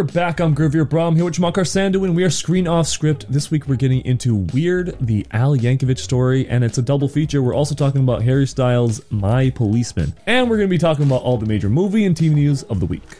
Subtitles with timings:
[0.00, 0.40] And we're back.
[0.40, 3.26] I'm Gurveer Brahm here with Chamatkar Sandu, and we are screen off script.
[3.28, 7.42] This week we're getting into Weird, the Al Yankovic story, and it's a double feature.
[7.42, 10.14] We're also talking about Harry Styles' My Policeman.
[10.26, 12.80] And we're going to be talking about all the major movie and TV news of
[12.80, 13.18] the week.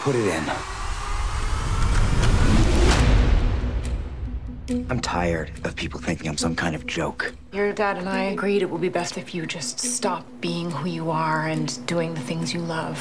[0.00, 0.50] Put it in.
[4.90, 7.36] I'm tired of people thinking I'm some kind of joke.
[7.52, 10.88] Your dad and I agreed it would be best if you just stop being who
[10.88, 12.98] you are and doing the things you love.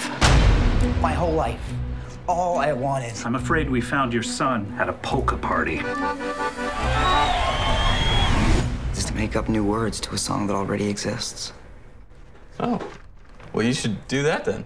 [1.02, 1.73] My whole life,
[2.27, 3.13] all I wanted.
[3.26, 5.82] I'm afraid we found your son at a polka party.
[8.98, 11.54] is to make up new words to a song that already exists.
[12.59, 12.80] Oh.
[13.52, 14.66] Well, you should do that then.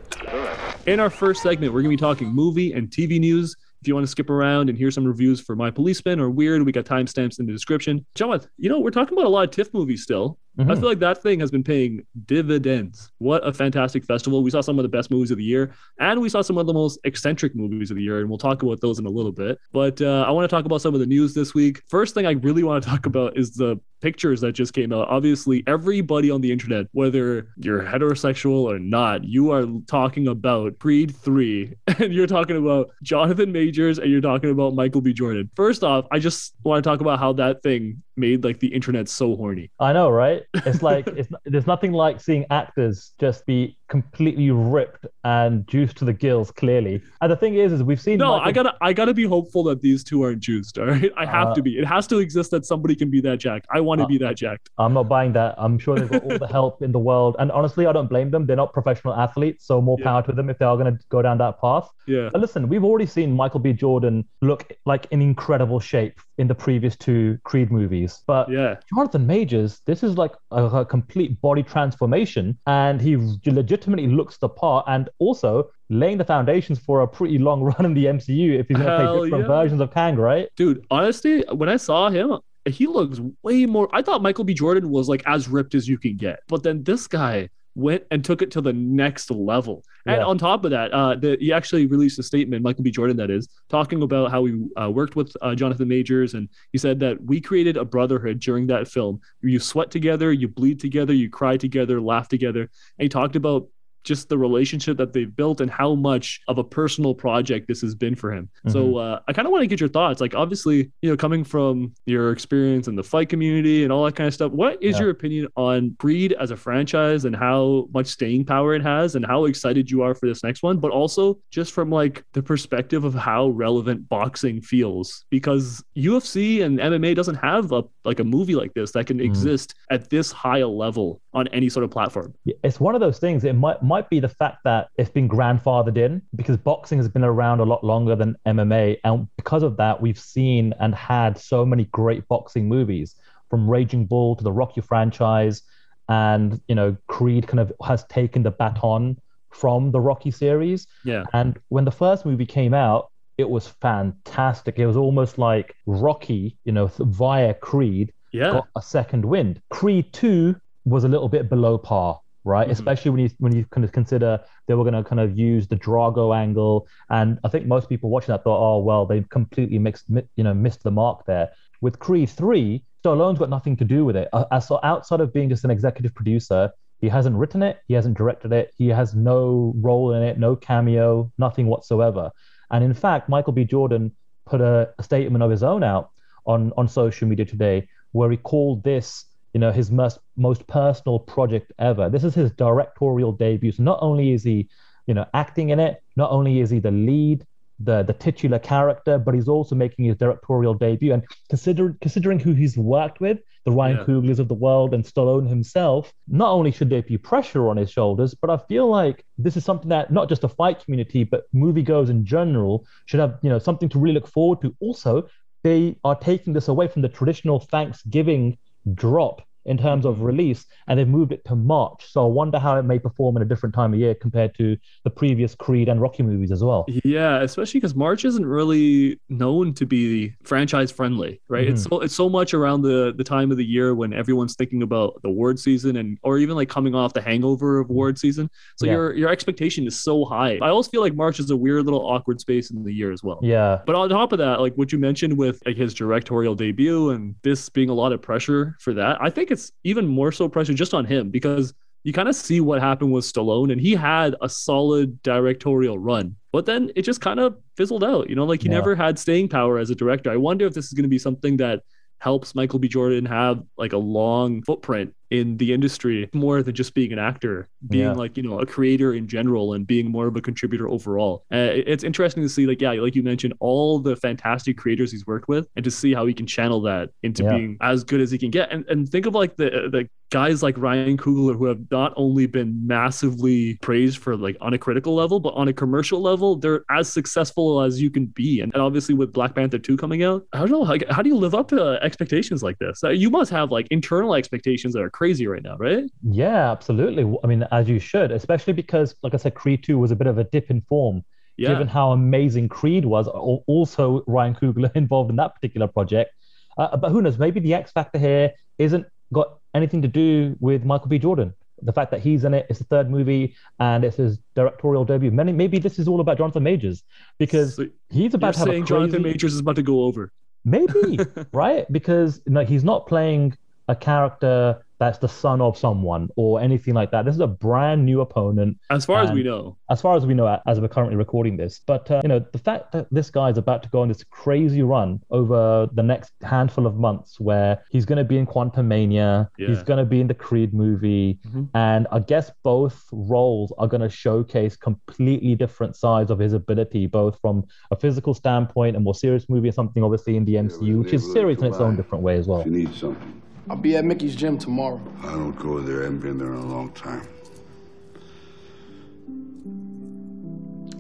[0.86, 3.56] In our first segment, we're going to be talking movie and TV news.
[3.82, 6.66] If you want to skip around and hear some reviews for My Policeman or Weird,
[6.66, 8.06] we got timestamps in the description.
[8.16, 10.40] Jonathan, you know, we're talking about a lot of TIFF movies still.
[10.58, 10.72] Mm-hmm.
[10.72, 13.12] I feel like that thing has been paying dividends.
[13.20, 14.42] What a fantastic festival.
[14.42, 16.66] We saw some of the best movies of the year, and we saw some of
[16.66, 19.32] the most eccentric movies of the year, and we'll talk about those in a little
[19.32, 19.60] bit.
[19.72, 21.82] But uh, I want to talk about some of the news this week.
[21.88, 25.08] First thing I really want to talk about is the pictures that just came out.
[25.10, 31.16] Obviously, everybody on the internet, whether you're heterosexual or not, you are talking about Creed
[31.16, 35.14] 3, and you're talking about Jonathan Majors, and you're talking about Michael B.
[35.14, 35.50] Jordan.
[35.56, 39.08] First off, I just want to talk about how that thing made like the internet
[39.08, 39.72] so horny.
[39.80, 40.44] I know, right?
[40.54, 46.06] It's like it's there's nothing like seeing actors just be completely ripped and juiced to
[46.06, 47.02] the gills, clearly.
[47.22, 48.18] And the thing is, is we've seen.
[48.18, 48.36] No.
[48.36, 50.78] I gotta, I gotta be hopeful that these two aren't juiced.
[50.78, 51.78] All right, I have uh, to be.
[51.78, 53.68] It has to exist that somebody can be that jacked.
[53.74, 54.70] I want to uh, be that jacked.
[54.78, 55.56] I'm not buying that.
[55.58, 58.32] I'm sure they've got all the help in the world, and honestly, I don't blame
[58.32, 58.46] them.
[58.46, 60.06] They're not professional athletes, so more yeah.
[60.06, 61.90] power to them if they are going to go down that path.
[62.08, 62.30] Yeah.
[62.32, 63.74] But listen, we've already seen Michael B.
[63.74, 69.26] Jordan look like in incredible shape in the previous two Creed movies, but yeah, Jonathan
[69.26, 74.86] Majors, this is like a, a complete body transformation, and he legitimately looks the part,
[74.88, 78.78] and also laying the foundations for a pretty long run in the MCU if he's
[78.78, 79.48] going to play different yeah.
[79.48, 80.50] versions of Kang, right?
[80.56, 83.88] Dude, honestly, when I saw him, he looks way more.
[83.94, 84.54] I thought Michael B.
[84.54, 88.26] Jordan was like as ripped as you can get, but then this guy went and
[88.26, 89.84] took it to the next level.
[90.06, 90.14] Yeah.
[90.14, 92.90] And on top of that, uh, the, he actually released a statement, Michael B.
[92.90, 96.34] Jordan, that is, talking about how he uh, worked with uh, Jonathan Majors.
[96.34, 99.22] And he said that we created a brotherhood during that film.
[99.42, 102.62] You sweat together, you bleed together, you cry together, laugh together.
[102.62, 103.68] And he talked about
[104.08, 107.94] just the relationship that they've built and how much of a personal project this has
[107.94, 108.50] been for him.
[108.60, 108.70] Mm-hmm.
[108.70, 110.22] So uh, I kind of want to get your thoughts.
[110.22, 114.16] Like, obviously, you know, coming from your experience in the fight community and all that
[114.16, 115.02] kind of stuff, what is yeah.
[115.02, 119.26] your opinion on Creed as a franchise and how much staying power it has and
[119.26, 120.78] how excited you are for this next one?
[120.78, 126.80] But also just from like the perspective of how relevant boxing feels because UFC and
[126.80, 129.26] MMA doesn't have a like a movie like this that can mm-hmm.
[129.26, 132.34] exist at this high a level on any sort of platform.
[132.64, 133.44] It's one of those things.
[133.44, 137.24] It might might be the fact that it's been grandfathered in because boxing has been
[137.24, 141.64] around a lot longer than MMA, and because of that, we've seen and had so
[141.64, 143.16] many great boxing movies
[143.52, 145.62] from Raging Bull to the Rocky franchise,
[146.10, 149.20] and you know Creed kind of has taken the baton
[149.52, 150.88] from the Rocky series.
[151.06, 151.24] Yeah.
[151.34, 154.80] And when the first movie came out, it was fantastic.
[154.80, 158.52] It was almost like Rocky, you know, via Creed, yeah.
[158.52, 159.62] got a second wind.
[159.70, 160.56] Creed 2
[160.88, 162.64] was a little bit below par, right?
[162.64, 162.72] Mm-hmm.
[162.72, 165.68] Especially when you when you kind of consider they were going to kind of use
[165.68, 169.80] the Drago angle, and I think most people watching that thought, oh well, they completely
[169.80, 170.06] mixed,
[170.36, 171.50] you know, missed the mark there.
[171.82, 174.30] With Creed three, Stallone's got nothing to do with it.
[174.34, 178.18] Uh, so outside of being just an executive producer, he hasn't written it, he hasn't
[178.18, 182.32] directed it, he has no role in it, no cameo, nothing whatsoever.
[182.72, 183.64] And in fact, Michael B.
[183.64, 184.16] Jordan
[184.46, 186.10] put a, a statement of his own out
[186.46, 189.26] on on social media today where he called this
[189.58, 192.10] you know his most most personal project ever.
[192.10, 193.72] This is his directorial debut.
[193.72, 194.70] So not only is he,
[195.08, 197.44] you know, acting in it, not only is he the lead,
[197.80, 201.12] the the titular character, but he's also making his directorial debut.
[201.12, 204.04] And considering considering who he's worked with, the Ryan yeah.
[204.04, 207.90] Cooglers of the world and Stallone himself, not only should there be pressure on his
[207.90, 211.46] shoulders, but I feel like this is something that not just the fight community, but
[211.52, 214.76] moviegoers in general should have, you know, something to really look forward to.
[214.82, 215.28] Also,
[215.64, 218.56] they are taking this away from the traditional Thanksgiving
[218.94, 222.06] drop in terms of release, and they've moved it to March.
[222.12, 224.78] So I wonder how it may perform in a different time of year compared to
[225.04, 226.86] the previous Creed and Rocky movies as well.
[227.04, 231.66] Yeah, especially because March isn't really known to be franchise friendly, right?
[231.66, 231.74] Mm-hmm.
[231.74, 234.82] It's so it's so much around the the time of the year when everyone's thinking
[234.82, 238.50] about the award season and or even like coming off the hangover of award season.
[238.78, 238.94] So yeah.
[238.94, 240.60] your your expectation is so high.
[240.62, 243.24] I always feel like March is a weird little awkward space in the year as
[243.24, 243.40] well.
[243.44, 243.80] Yeah.
[243.86, 247.36] But on top of that, like what you mentioned with like his directorial debut and
[247.44, 250.48] this being a lot of pressure for that, I think it's it's even more so
[250.48, 251.74] pressure just on him because
[252.04, 256.36] you kind of see what happened with Stallone, and he had a solid directorial run,
[256.54, 258.30] but then it just kind of fizzled out.
[258.30, 258.76] You know, like he Yeah.
[258.76, 260.30] never had staying power as a director.
[260.32, 261.82] I wonder if this is going to be something that
[262.20, 262.88] helps Michael B.
[262.88, 267.68] Jordan have like a long footprint in the industry more than just being an actor,
[267.90, 268.14] being Yeah.
[268.14, 271.44] like, you know, a creator in general and being more of a contributor overall.
[271.52, 275.26] Uh, it's interesting to see, like, yeah, like you mentioned, all the fantastic creators he's
[275.28, 277.58] worked with and to see how he can channel that into Yeah.
[277.58, 278.72] being as good as he can get.
[278.72, 282.48] And, and think of like the, the guys like Ryan Coogler who have not only
[282.48, 286.84] been massively praised for like on a critical level, but on a commercial level, they're
[286.92, 288.60] as successful as you can be.
[288.62, 291.30] And, and obviously with Black Panther 2 coming out, I don't know, like, how do
[291.30, 293.04] you live up to uh, expectations like this?
[293.04, 296.04] Uh, you must have like internal expectations that are crazy right now, right?
[296.22, 297.24] Yeah, absolutely.
[297.44, 300.28] I mean, as you should, especially because, like I said, Creed 2 was a bit
[300.28, 301.24] of a dip in form,
[301.58, 301.70] Yeah.
[301.70, 303.28] given how amazing Creed was.
[303.28, 306.30] Also, Ryan Coogler involved in that particular project.
[306.78, 307.40] Uh, but who knows?
[307.40, 311.18] Maybe the X factor here isn't got anything to do with Michael B.
[311.18, 311.52] Jordan.
[311.82, 315.32] The fact that he's in it, it's the third movie, and it's his directorial debut.
[315.32, 317.04] Maybe, maybe this is all about Jonathan Majors
[317.40, 318.86] because So he's about to have a crazy...
[318.86, 320.32] Jonathan Majors is about to go over.
[320.64, 321.20] Maybe,
[321.54, 321.92] right?
[321.92, 326.94] Because you know, he's not playing a character that's the son of someone or anything
[326.94, 327.26] like that.
[327.26, 329.78] This is a brand new opponent, As far as we know.
[329.90, 331.82] as far as we know, as we're currently recording this.
[331.86, 334.24] But uh, you know, the fact that this guy is about to go on this
[334.24, 339.48] crazy run over the next handful of months, where he's going to be in Quantumania,
[339.58, 341.68] he's going to be in the Creed movie, Mhm.
[341.74, 347.08] and I guess both roles are going to showcase completely different sides of his ability,
[347.08, 351.00] both from a physical standpoint, a more serious movie, and something obviously in the MCU,
[351.04, 352.62] which is serious in its own different way as well.
[352.62, 355.02] If you need something, I'll be at Mickey's gym tomorrow.
[355.22, 356.02] I don't go there.
[356.02, 357.28] I haven't been there in a long time.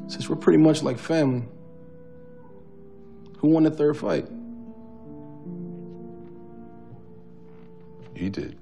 [0.09, 1.43] Since we're pretty much like family.
[3.37, 4.27] Who won the third fight?
[8.15, 8.57] You did.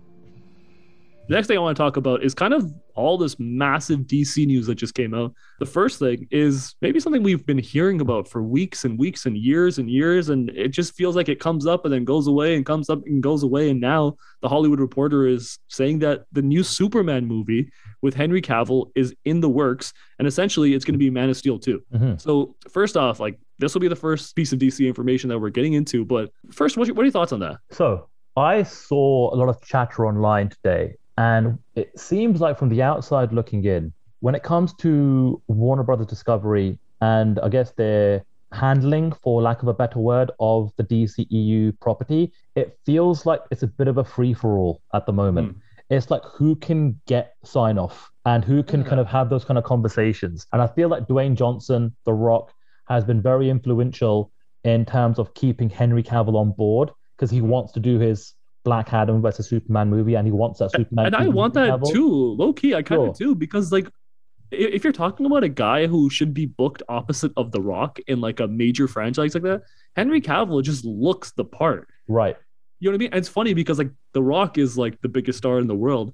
[1.27, 4.45] The next thing I want to talk about is kind of all this massive DC
[4.45, 5.33] news that just came out.
[5.59, 9.35] The first thing is maybe something we've been hearing about for weeks and weeks and
[9.35, 12.55] years and years, and it just feels like it comes up and then goes away
[12.55, 13.71] and comes up and goes away.
[13.71, 17.71] And now the Hollywood Reporter is saying that the new Superman movie
[18.03, 21.37] with Henry Cavill is in the works, and essentially it's going to be Man of
[21.37, 21.81] Steel 2.
[21.91, 22.21] Mhm.
[22.21, 25.49] So, first off, like this will be the first piece of DC information that we're
[25.49, 26.05] getting into.
[26.05, 27.57] But first, what, what are your thoughts on that?
[27.71, 32.81] So I saw a lot of chatter online today, and it seems like from the
[32.81, 39.11] outside looking in, when it comes to Warner Brothers Discovery and I guess their handling,
[39.23, 43.67] for lack of a better word, of the DCEU property, it feels like it's a
[43.67, 45.53] bit of a free for all at the moment.
[45.53, 45.59] Hmm.
[45.89, 49.57] It's like who can get sign off and who can kind of have those kind
[49.57, 50.47] of conversations.
[50.51, 52.51] And I feel like Dwayne Johnson, The Rock,
[52.87, 54.31] has been very influential
[54.63, 57.49] in terms of keeping Henry Cavill on board because he hmm.
[57.49, 58.33] wants to do his
[58.65, 61.05] Black Adam versus Superman movie and he wants that Superman.
[61.05, 61.93] and I want that Cavill.
[61.93, 62.73] too, low key.
[62.75, 63.09] I kind Sure.
[63.11, 63.87] of do because like
[64.51, 68.19] if you're talking about a guy who should be booked opposite of The Rock in
[68.21, 69.63] like a major franchise like that,
[69.95, 71.87] Henry Cavill just looks the part.
[72.07, 72.35] Right.
[72.79, 73.09] You know what I mean?
[73.13, 76.13] And it's funny because like The Rock is like the biggest star in the world,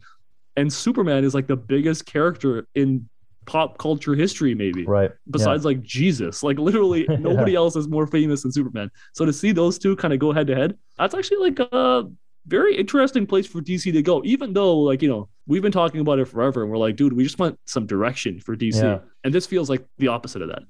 [0.55, 3.07] and Superman is like the biggest character in
[3.47, 5.11] pop culture history, maybe Right.
[5.29, 6.43] besides like Jesus.
[6.43, 8.91] Like literally nobody else is more famous than Superman.
[9.13, 12.09] So to see those two kind of go head to head, that's actually like a
[12.47, 14.21] very interesting place for DC to go.
[14.25, 17.13] Even though like, you know, we've been talking about it forever and we're like, dude,
[17.13, 18.81] we just want some direction for DC.
[18.81, 18.99] Yeah.
[19.23, 20.63] And this feels like the opposite of that.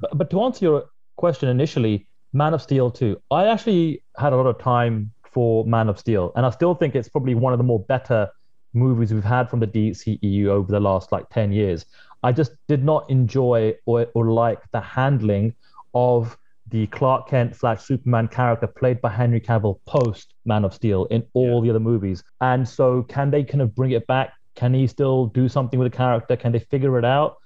[0.00, 0.84] But, but to answer your
[1.16, 5.88] question initially, Man of Steel 2, I actually had a lot of time for Man
[5.88, 8.28] of Steel, and I still think it's probably one of the more better
[8.74, 11.86] movies we've had from the DCEU over the last like 10 years.
[12.22, 15.54] I just did not enjoy or, or like the handling
[15.94, 16.36] of
[16.70, 21.24] the Clark Kent slash Superman character played by Henry Cavill post Man of Steel in
[21.34, 22.22] all the other movies.
[22.40, 24.32] And so, can they kind of bring it back?
[24.54, 26.36] Can he still do something with the character?
[26.36, 27.36] Can they figure it out?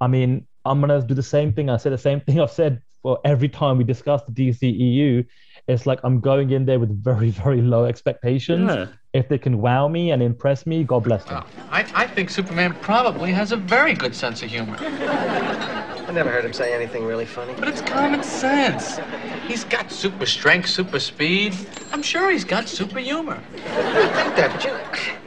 [0.00, 1.70] I mean, I'm gonna do the same thing.
[1.70, 5.26] I said the same thing I've said for every time we discuss the DCEU.
[5.66, 8.70] It's like I'm going in there with very, very low expectations.
[8.70, 8.86] Yeah.
[9.12, 11.44] If they can wow me and impress me, God bless them.
[11.70, 14.76] I, I think Superman probably has a very good sense of humor.
[16.08, 17.52] I never heard him say anything really funny.
[17.58, 18.98] But it's common sense.
[19.46, 21.54] He's got super strength, super speed.
[21.92, 23.42] I'm sure he's got super humor.
[23.54, 25.17] I think that, but you.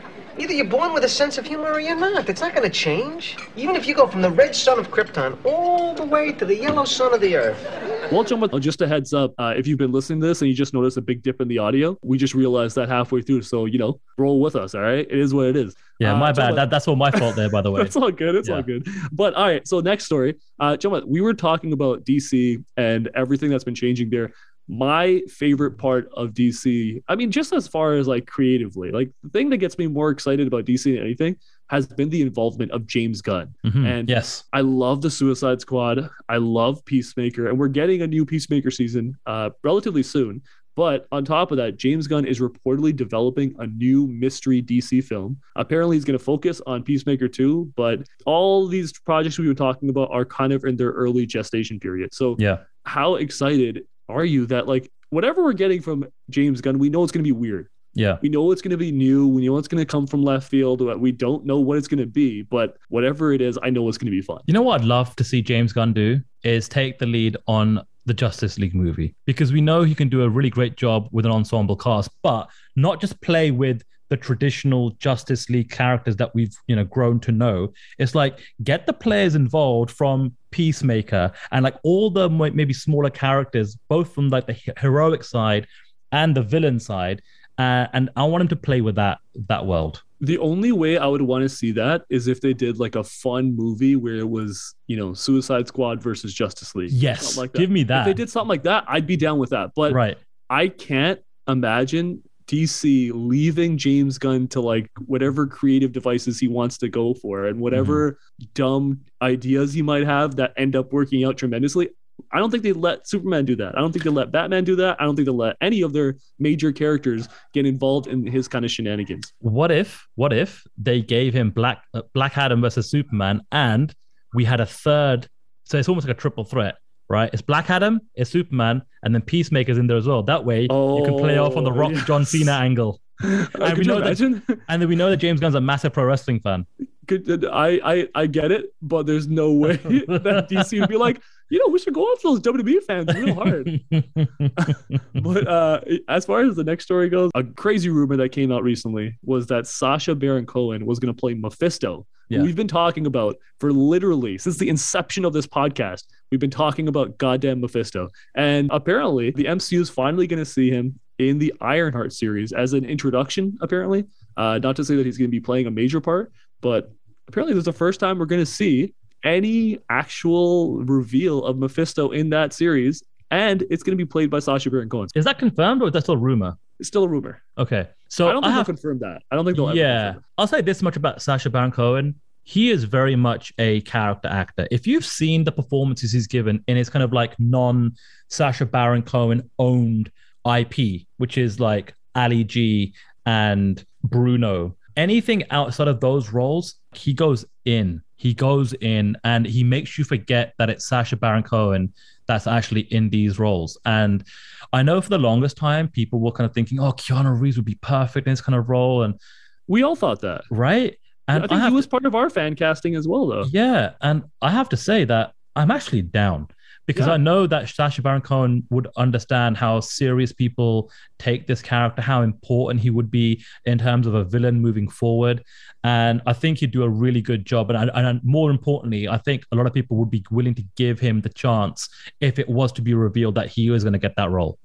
[0.42, 2.28] Either you're born with a sense of humor or you're not.
[2.28, 3.38] It's not going to change.
[3.56, 6.56] Even if you go from the red sun of Krypton all the way to the
[6.56, 8.12] yellow sun of the Earth.
[8.12, 9.36] Well, gentlemen, just a heads up.
[9.38, 11.48] Uh, if you've been listening to this and you just noticed a big dip in
[11.48, 13.44] the audio, we just realized that halfway through.
[13.44, 14.74] So, you know, roll with us.
[14.74, 15.06] All right.
[15.08, 15.76] It is what it is.
[16.00, 16.56] Yeah, Uh, my bad.
[16.56, 17.82] That, that's all my fault there, by the way.
[17.82, 18.34] It's all good.
[18.34, 18.88] It's all good.
[19.12, 19.68] But all right.
[19.68, 24.10] So next story, uh, gentlemen, we were talking about DC and everything that's been changing
[24.10, 24.34] there.
[24.74, 29.30] My favorite part of DC, I mean, just as far as like creatively, like the
[29.30, 31.36] thing that gets me more excited about DC than anything
[31.70, 33.54] has been the involvement of James Gunn.
[33.66, 33.86] Mhm.
[33.86, 36.10] And yes, I love the Suicide Squad.
[36.30, 40.42] I love Peacemaker, and we're getting a new Peacemaker season uh, relatively soon.
[40.78, 45.38] But on top of that, James Gunn is reportedly developing a new mystery DC film.
[45.58, 49.90] Apparently, he's going to focus on Peacemaker 2, but all these projects we were talking
[49.90, 52.14] about are kind of in their early gestation period.
[52.14, 52.60] So, yeah.
[52.86, 57.12] how excited are you that, like, whatever we're getting from James Gunn, we know it's
[57.12, 57.68] going to be weird.
[57.94, 58.18] Yeah.
[58.22, 59.28] We know it's going to be new.
[59.28, 60.82] We know it's going to come from left field.
[61.00, 63.98] We don't know what it's going to be, but whatever it is, I know it's
[63.98, 64.40] going to be fun.
[64.46, 67.82] You know what I'd love to see James Gunn do is take the lead on
[68.06, 71.26] the Justice League movie because we know he can do a really great job with
[71.26, 76.54] an ensemble cast, but not just play with the traditional Justice League characters that we've
[76.68, 77.74] you know grown to know.
[77.98, 83.78] It's like get the players involved from Peacemaker and like all the maybe smaller characters,
[83.88, 85.66] both from like the heroic side
[86.12, 87.22] and the villain side,
[87.58, 90.04] uh, and I want him to play with that that world.
[90.20, 93.04] The only way I would want to see that is if they did like a
[93.06, 96.92] fun movie where it was, you know, Suicide Squad versus Justice League.
[96.92, 98.02] Yes, like give me that.
[98.02, 99.72] If they did something like that, I'd be down with that.
[99.74, 100.18] But right.
[100.50, 106.90] I can't imagine DC leaving James Gunn to like whatever creative devices he wants to
[106.90, 108.46] go for and whatever mm-hmm.
[108.54, 111.90] dumb ideas he might have that end up working out tremendously.
[112.32, 113.78] I don't think they let Superman do that.
[113.78, 114.98] I don't think they let Batman do that.
[115.00, 118.64] I don't think they let any of their major characters get involved in his kind
[118.64, 119.34] of shenanigans.
[119.40, 123.94] What if, what if they gave him Black uh, Black Adam versus Superman, and
[124.34, 125.28] we had a third?
[125.66, 126.76] So it's almost like a triple threat,
[127.12, 127.30] right?
[127.34, 130.24] It's Black Adam, it's Superman, and then Peacemaker's in there as well.
[130.24, 132.06] That way, oh, you can play off on the Rock yes.
[132.06, 133.00] John Cena angle.
[133.22, 134.42] and we know imagine?
[134.48, 136.66] that, and then we know that James Gunn's a massive pro wrestling fan.
[137.08, 141.22] Could, I, I I get it, but there's no way that DC would be like,
[141.50, 143.84] you know, we should go after those WWE fans real hard.
[145.22, 148.64] but uh, as far as the next story goes, a crazy rumor that came out
[148.64, 152.08] recently was that Sacha Baron Cohen was going to play Mephisto.
[152.32, 152.42] Yeah.
[152.44, 156.06] We've been talking about for literally since the inception of this podcast.
[156.32, 160.70] We've been talking about goddamn Mephisto, and apparently the MCU is finally going to see
[160.70, 163.58] him in the Ironheart series as an introduction.
[163.62, 164.06] Apparently,
[164.38, 166.92] uh, not to say that he's going to be playing a major part, but
[167.28, 172.12] apparently this is the first time we're going to see any actual reveal of Mephisto
[172.12, 175.10] in that series, and it's going to be played by Sacha Baron Cohen.
[175.16, 176.58] Is that confirmed or is that still a rumor?
[176.82, 177.44] It's still a rumor.
[177.60, 179.22] Okay, so I don't think have, they'll confirm that.
[179.30, 179.76] I don't think they'll.
[179.76, 182.16] Yeah, I'll say this much about Sacha Baron Cohen.
[182.42, 184.68] He is very much a character actor.
[184.72, 187.94] If you've seen the performances he's given in his kind of like non
[188.30, 190.12] Sacha Baron Cohen owned
[190.44, 192.96] IP, which is like Ali G
[193.28, 198.02] and Bruno, anything outside of those roles, he goes in.
[198.16, 201.94] He goes in and he makes you forget that it's Sacha Baron Cohen
[202.32, 203.78] that's actually in these roles.
[203.86, 204.24] And
[204.72, 207.66] I know for the longest time, people were kind of thinking, oh, Keanu Reeves would
[207.66, 209.04] be perfect in this kind of role.
[209.04, 209.20] And
[209.68, 210.44] we all thought that.
[210.50, 210.98] Right.
[211.28, 213.46] And I think I he was part of our fan casting as well, though.
[213.52, 213.92] Yeah.
[214.00, 216.48] And I have to say that I'm actually down
[216.86, 217.14] because yeah.
[217.14, 222.22] I know that Sacha Baron Cohen would understand how serious people take this character, how
[222.22, 225.44] important he would be in terms of a villain moving forward.
[225.84, 227.70] And I think he'd do a really good job.
[227.72, 231.00] And, and more importantly, I think a lot of people would be willing to give
[231.00, 231.88] him the chance
[232.20, 234.58] if it was to be revealed that he was going to get that role.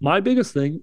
[0.00, 0.82] My biggest thing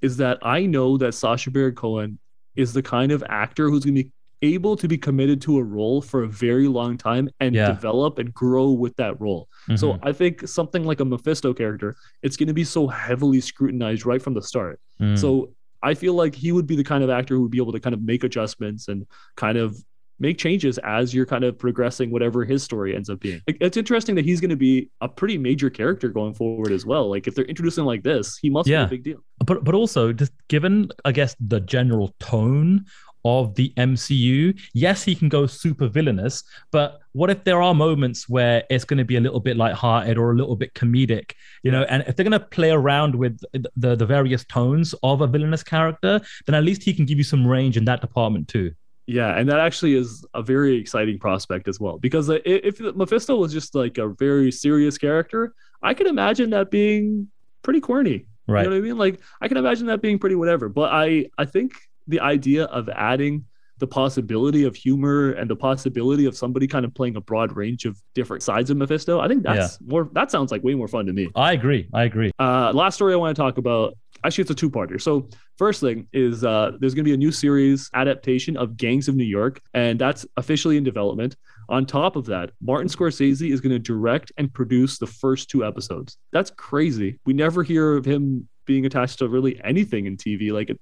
[0.00, 2.18] is that I know that Sacha Baron Cohen
[2.56, 4.10] is the kind of actor who's going to be
[4.42, 7.68] able to be committed to a role for a very long time and Yeah.
[7.68, 9.48] develop and grow with that role.
[9.76, 9.98] So Mhm.
[10.02, 14.20] I think something like a Mephisto character, it's going to be so heavily scrutinized right
[14.20, 14.80] from the start.
[15.00, 15.18] Mm.
[15.18, 15.50] So
[15.82, 17.80] I feel like he would be the kind of actor who would be able to
[17.80, 19.76] kind of make adjustments and kind of
[20.20, 23.40] make changes as you're kind of progressing whatever his story ends up being.
[23.48, 27.10] It's interesting that he's going to be a pretty major character going forward as well.
[27.10, 28.84] Like if they're introducing like this, he must Yeah.
[28.84, 29.18] be a big deal.
[29.44, 32.84] but but also just given i guess the general tone
[33.24, 38.28] of the mcu yes he can go super villainous but what if there are moments
[38.28, 41.70] where it's going to be a little bit lighthearted or a little bit comedic you
[41.70, 43.40] know and if they're going to play around with
[43.76, 47.24] the the various tones of a villainous character then at least he can give you
[47.24, 48.72] some range in that department too
[49.06, 51.98] Yeah, and that actually is a very exciting prospect as well.
[51.98, 55.52] Because uh, if Mephisto was just like a very serious character,
[55.82, 57.28] I could imagine that being
[57.62, 58.26] pretty corny.
[58.48, 58.62] Right.
[58.62, 58.98] You know what I mean?
[58.98, 60.68] Like I can imagine that being pretty whatever.
[60.70, 61.72] But I I think
[62.06, 63.44] the idea of adding
[63.78, 67.84] the possibility of humor and the possibility of somebody kind of playing a broad range
[67.86, 71.06] of different sides of Mephisto, I think that's more that sounds like way more fun
[71.06, 71.28] to me.
[71.34, 73.94] i agree i agree Uh, last story I want to talk about.
[74.24, 74.98] Actually, it's a two-parter.
[74.98, 79.06] So, first thing is uh, there's going to be a new series adaptation of Gangs
[79.08, 81.36] of New York, and that's officially in development.
[81.68, 85.62] On top of that, Martin Scorsese is going to direct and produce the first two
[85.64, 86.16] episodes.
[86.32, 87.18] That's crazy.
[87.26, 90.76] We never hear of him being attached to really anything in TV, like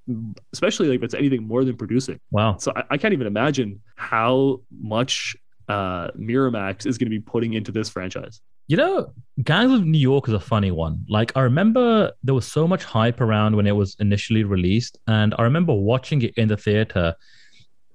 [0.52, 2.20] especially like if it's anything more than producing.
[2.30, 2.56] Wow.
[2.58, 5.36] So I, I can't even imagine how much
[5.68, 8.40] uh Miramax is going to be putting into this franchise.
[8.68, 9.12] You know,
[9.42, 11.04] Gangs of New York is a funny one.
[11.08, 15.34] Like, I remember there was so much hype around when it was initially released, and
[15.36, 17.14] I remember watching it in the theater,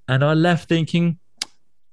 [0.08, 1.18] and I left thinking,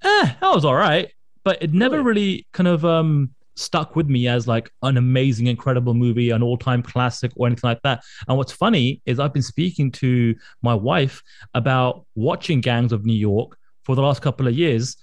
[0.02, 1.10] eh, that was all right.
[1.44, 5.94] But it never really kind of um stuck with me as like an amazing, incredible
[5.94, 8.02] movie, an all-time classic, or anything like that.
[8.28, 11.22] And what's funny is I've been speaking to my wife
[11.54, 14.96] about watching Gangs of New York for the last couple of years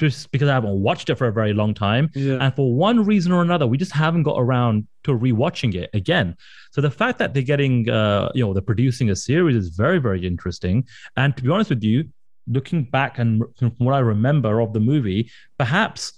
[0.00, 2.10] just because I haven't watched it for a very long time.
[2.14, 2.38] Yeah.
[2.40, 6.36] And for one reason or another, we just haven't got around to rewatching it again.
[6.72, 9.98] So the fact that they're getting, uh, you know, they're producing a series is very,
[9.98, 10.86] very interesting.
[11.16, 12.08] And to be honest with you,
[12.48, 16.14] looking back and from what I remember of the movie, perhaps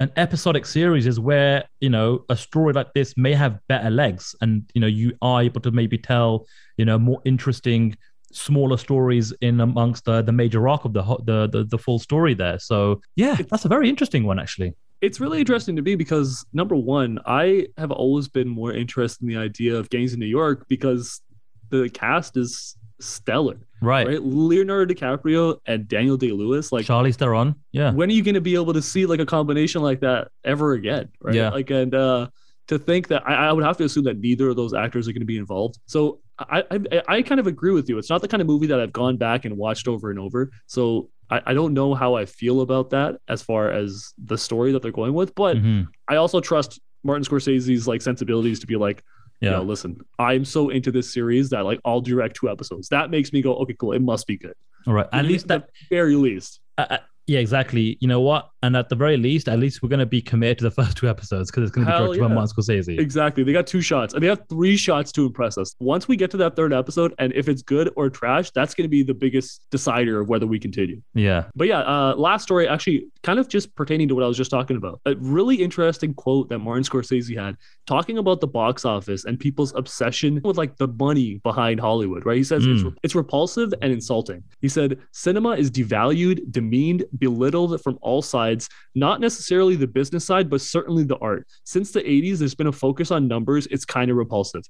[0.00, 4.34] an episodic series is where you know a story like this may have better legs
[4.40, 7.96] and you know you are able to maybe tell you know more interesting
[8.32, 12.34] smaller stories in amongst the, the major arc of the, the the the full story
[12.34, 16.44] there so yeah that's a very interesting one actually It's really interesting to me because
[16.52, 20.26] number one, I have always been more interested in the idea of gangs in New
[20.26, 21.20] York because
[21.68, 23.58] the cast is stellar.
[23.82, 24.22] Right, Right?
[24.22, 26.72] Leonardo DiCaprio and Daniel Day Lewis.
[26.72, 29.26] Like charlize theron yeah when are you going to be able to see like a
[29.26, 31.50] combination like that ever again right Yeah.
[31.50, 32.28] like and uh
[32.68, 35.12] to think that I, I would have to assume that neither of those actors are
[35.12, 38.20] going to be involved so I, I i kind of agree with you it's not
[38.22, 41.40] the kind of movie that i've gone back and watched over and over so I,
[41.46, 44.90] I don't know how i feel about that as far as the story that they're
[44.92, 45.86] going with but Mhm.
[46.08, 49.02] i also trust martin scorsese's like sensibilities to be like
[49.40, 49.50] Yeah.
[49.50, 52.88] you know, listen, I'm so into this series that like I'll direct two episodes.
[52.88, 53.92] That makes me go, okay, cool.
[53.92, 54.54] It must be good.
[54.86, 56.60] all right at least that at the very least.
[56.78, 59.88] uh, uh, yeah exactly you know what and at the very least at least we're
[59.88, 62.20] going to be committed to the first two episodes because it's going to be directed
[62.20, 63.42] by martin scorsese Exactly.
[63.44, 65.74] They got two shots and they have three shots to impress us.
[65.80, 68.84] Once we get to that third episode, and if it's good or trash, that's going
[68.84, 71.00] to be the biggest decider of whether we continue.
[71.14, 74.36] yeah But yeah, uh, last story actually kind of just pertaining to what I was
[74.36, 75.00] just talking about.
[75.06, 79.72] A really interesting quote that Martin Scorsese had talking about the box office and people's
[79.74, 82.36] obsession with like the money behind Hollywood, right?
[82.36, 82.94] He says it's, Mm.
[83.02, 84.42] it's repulsive and insulting.
[84.60, 88.55] He said, cinema is devalued, demeaned, belittled from all sides,
[88.94, 91.46] not necessarily the business side, but certainly the art.
[91.64, 93.66] Since the 80s, there's been a focus on numbers.
[93.68, 94.64] It's kind of repulsive.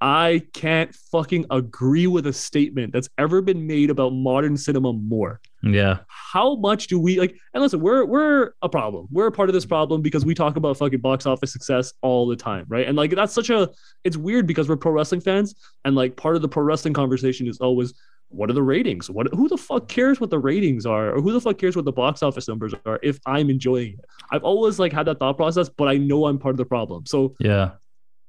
[0.00, 5.40] I can't fucking agree with a statement that's ever been made about modern cinema more.
[5.62, 7.34] yeah How much do we like?
[7.54, 9.08] And listen, we're we're a problem.
[9.10, 12.26] We're a part of this problem because we talk about fucking box office success all
[12.26, 12.86] the time, right?
[12.86, 13.70] And like that's such a
[14.04, 15.54] it's weird because we're pro wrestling fans,
[15.86, 17.94] and like part of the pro wrestling conversation is always
[18.28, 19.08] what are the ratings?
[19.10, 21.84] What who the fuck cares what the ratings are, or who the fuck cares what
[21.84, 24.04] the box office numbers are if I'm enjoying it?
[24.30, 27.06] I've always like had that thought process, but I know I'm part of the problem.
[27.06, 27.70] So yeah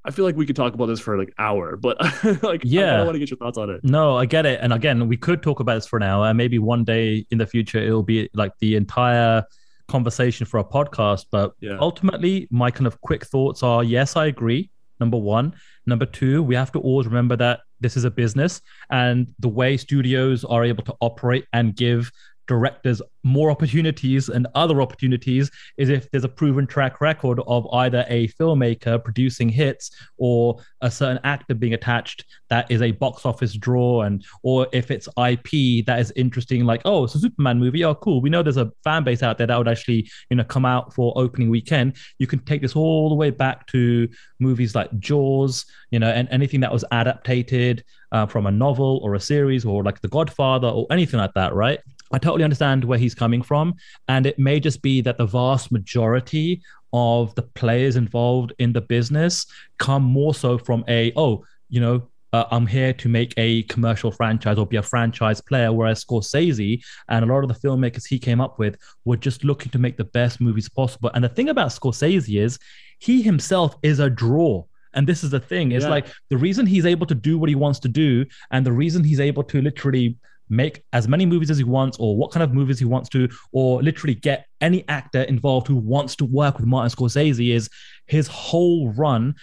[0.05, 1.97] I feel like we could talk about this for like hour, but
[2.43, 3.01] like Yeah.
[3.01, 3.81] I want to get your thoughts on it.
[3.83, 4.59] No, I get it.
[4.61, 6.27] And again, we could talk about this for an hour.
[6.27, 9.43] And maybe one day in the future, it'll be like the entire
[9.89, 11.25] conversation for a podcast.
[11.29, 11.77] But Yeah.
[11.81, 14.69] ultimately, my kind of quick thoughts are yes, I agree.
[15.01, 15.53] Number one.
[15.85, 19.77] Number two, we have to always remember that this is a business and the way
[19.77, 22.11] studios are able to operate and give
[22.47, 28.05] directors more opportunities and other opportunities is if there's a proven track record of either
[28.07, 33.53] a filmmaker producing hits or a certain actor being attached that is a box office
[33.53, 37.83] draw and or if it's IP that is interesting like oh it's a Superman movie
[37.83, 40.43] oh cool we know there's a fan base out there that would actually you know
[40.43, 41.95] come out for opening weekend.
[42.19, 44.07] You can take this all the way back to
[44.39, 49.15] movies like Jaws you know and anything that was adapted uh, from a novel or
[49.15, 51.79] a series or like The Godfather or anything like that right
[52.11, 53.75] I totally understand where he's coming from.
[54.07, 56.61] And it may just be that the vast majority
[56.93, 59.45] of the players involved in the business
[59.77, 64.11] come more so from a, oh, you know, uh, I'm here to make a commercial
[64.11, 65.71] franchise or be a franchise player.
[65.71, 69.71] Whereas Scorsese and a lot of the filmmakers he came up with were just looking
[69.71, 71.09] to make the best movies possible.
[71.13, 72.59] And the thing about Scorsese is
[72.99, 74.63] he himself is a draw.
[74.93, 75.71] And this is the thing.
[75.71, 75.89] It's Yeah.
[75.91, 79.03] like the reason he's able to do what he wants to do, and the reason
[79.03, 80.17] he's able to literally
[80.49, 83.27] make as many movies as he wants, or what kind of movies he wants to,
[83.51, 87.69] or literally get any actor involved who wants to work with Martin Scorsese is
[88.05, 89.35] his whole run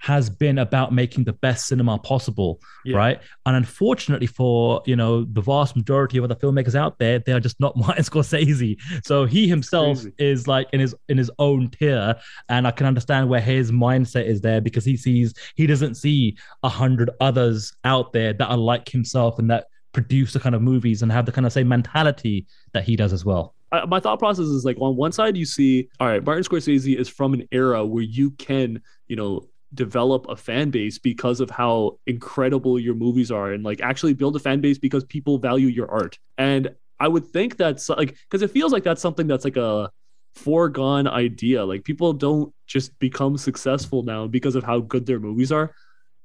[0.00, 2.96] has been about making the best cinema possible Yeah.
[2.96, 3.20] right?
[3.46, 7.40] And unfortunately for you know the vast majority of other filmmakers out there they are
[7.40, 8.76] just not martin scorsese.
[9.04, 12.14] So he himself is like in his in his own tier
[12.48, 16.36] and i can understand where his mindset is there because he sees he doesn't see
[16.62, 20.62] a hundred others out there that are like himself and that produce the kind of
[20.62, 24.00] movies and have the kind of same mentality that he does as well I, my
[24.00, 27.34] thought process is like on one side you see all right martin scorsese is from
[27.34, 32.78] an era where you can you know develop a fan base because of how incredible
[32.78, 36.18] your movies are and like actually build a fan base because people value your art.
[36.38, 39.90] And I would think that's like because it feels like that's something that's like a
[40.34, 41.64] foregone idea.
[41.64, 45.74] Like people don't just become successful now because of how good their movies are.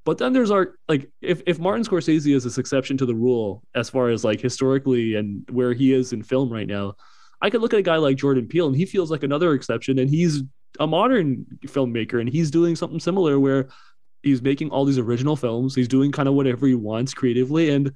[0.05, 3.63] But then there's our like if if Martin Scorsese is this exception to the rule
[3.73, 6.95] as far as like historically and where he is in film right now,
[7.41, 9.99] I could look at a guy like Jordan Peele and he feels like another exception
[9.99, 10.43] and he's
[10.79, 13.69] a modern filmmaker and he's doing something similar where
[14.23, 15.75] he's making all these original films.
[15.75, 17.91] He's doing kind of whatever he wants creatively and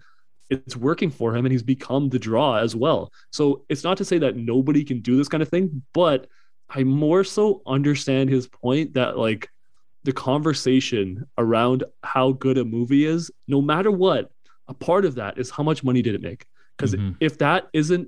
[0.50, 3.12] it's working for him and he's become the draw as well.
[3.32, 6.28] So it's not to say that nobody can do this kind of thing, but
[6.70, 9.50] I more so understand his point that like
[10.08, 14.32] the conversation around how good a movie is, no matter what,
[14.70, 16.46] a part of that is how much money did it make?
[16.78, 17.18] Because Mhm.
[17.20, 18.08] if that isn't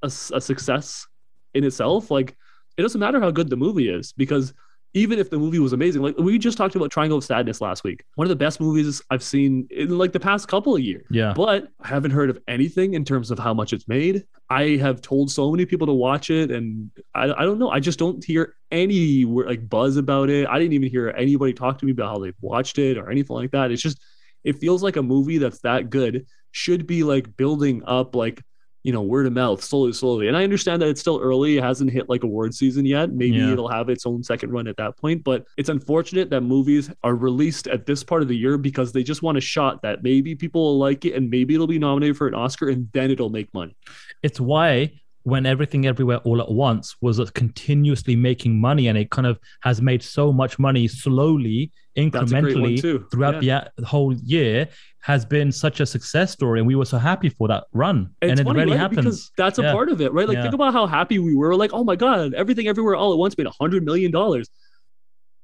[0.00, 1.08] a success
[1.52, 2.36] in itself, like
[2.76, 4.54] it doesn't matter how good the movie is because
[4.92, 7.84] even if the movie was amazing, like we just talked about Triangle of Sadness last
[7.84, 11.06] week, one of the best movies I've seen in like the past couple of years.
[11.10, 11.32] Yeah.
[11.34, 14.24] But I haven't heard of anything in terms of how much it's made.
[14.48, 17.70] I have told so many people to watch it, and I, I don't know.
[17.70, 20.48] I just don't hear any like buzz about it.
[20.48, 23.36] I didn't even hear anybody talk to me about how they've watched it or anything
[23.36, 23.70] like that.
[23.70, 24.00] It's just
[24.42, 28.42] it feels like a movie that's that good should be like building up like
[28.82, 30.28] you know word of mouth slowly slowly.
[30.28, 31.58] And i understand that it's still early.
[31.58, 33.12] It hasn't hit like award season yet.
[33.12, 33.52] Maybe Yeah.
[33.52, 35.22] it'll have its own second run at that point.
[35.22, 39.02] But it's unfortunate that movies are released at this part of the year because they
[39.02, 42.16] just want a shot that maybe people will like it and maybe it'll be nominated
[42.16, 43.76] for an oscar and then it'll make money.
[44.22, 44.92] It's why
[45.24, 49.82] when everything everywhere all at once was continuously making money and it kind of has
[49.82, 54.68] made so much money slowly That's a great one incrementally throughout the, the whole year
[55.02, 58.30] has been such a success story and we were so happy for that run and,
[58.32, 58.80] it's it funny, really right?
[58.80, 59.72] happens because that's a Yeah.
[59.72, 60.26] part of it, right?
[60.26, 60.42] Like Yeah.
[60.42, 61.54] think about how happy we were.
[61.54, 64.48] Like, oh my god, everything everywhere all at once made a hundred million dollars.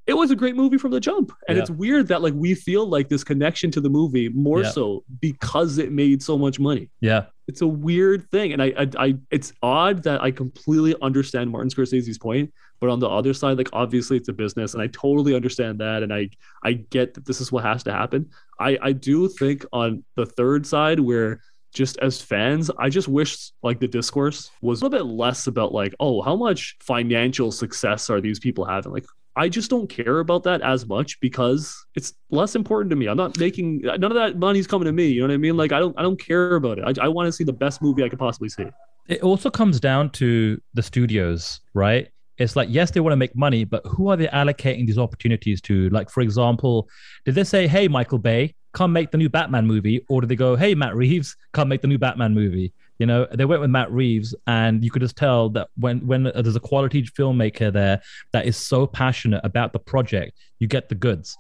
[0.07, 1.63] It was a great movie from the jump, and Yeah.
[1.63, 4.71] it's weird that like we feel like this connection to the movie more Yeah.
[4.71, 6.89] so because it made so much money.
[7.01, 11.51] yeah It's a weird thing, and I, I, I, it's odd that I completely understand
[11.51, 14.89] Martin Scorsese's point, but on the other side, like obviously it's a business, and I
[14.89, 16.31] totally understand that, and I,
[16.65, 18.31] I get that this is what has to happen.
[18.59, 21.41] I, I do think on the third side where
[21.73, 25.73] just as fans, I just wish like the discourse was a little bit less about
[25.73, 28.93] like, oh, how much financial success are these people having?
[28.93, 29.05] Like,
[29.37, 33.07] I just don't care about that as much because it's less important to me.
[33.07, 35.09] I'm not making none of that money's coming to me.
[35.09, 35.59] You know what I mean?
[35.59, 36.99] Like, I don't, I don't care about it.
[36.99, 38.65] I, I want to see the best movie I could possibly see.
[39.09, 42.09] it also comes down to the studios, right?
[42.39, 45.61] It's like, yes, they want to make money, but who are they allocating these opportunities
[45.63, 45.91] to?
[45.91, 46.89] Like, for example,
[47.25, 50.05] did they say, hey, Michael Bay, come make the new Batman movie?
[50.09, 52.73] Or did they go, hey, Matt Reeves, come make the new Batman movie?
[52.99, 56.27] You know, they went with Matt Reeves, and you could just tell that when when
[56.27, 58.01] uh, there's a quality filmmaker there
[58.33, 61.37] that is so passionate about the project, you get the goods.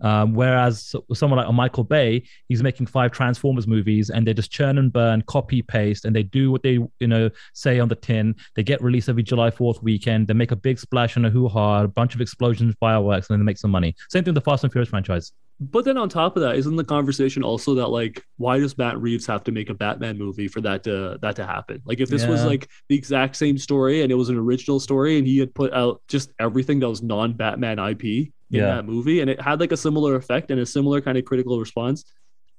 [0.00, 4.78] Um, whereas someone like Michael Bay, he's making five Transformers movies and they just churn
[4.78, 8.34] and burn, copy paste, and they do what they you know say on the tin.
[8.54, 10.28] They get released every July Fourth weekend.
[10.28, 13.34] They make a big splash and a hoo ha, a bunch of explosions, fireworks, and
[13.34, 13.94] then they make some money.
[14.10, 15.32] Same thing with the Fast and Furious franchise.
[15.58, 19.00] But then on top of that, isn't the conversation also that like, why does Matt
[19.00, 21.80] Reeves have to make a Batman movie for that to that to happen?
[21.86, 25.16] Like, if this was like the exact same story and it was an original story
[25.16, 28.66] and he had put out just everything that was non-Batman IP in Yeah.
[28.76, 31.58] that movie and it had like a similar effect and a similar kind of critical
[31.58, 32.04] response,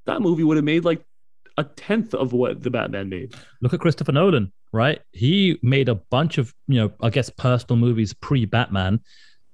[0.05, 1.03] that movie would have made like
[1.57, 3.33] a tenth of what the Batman made.
[3.61, 4.99] Look at Christopher Nolan, right?
[5.11, 8.99] He made a bunch of, you know, I guess personal movies pre Batman,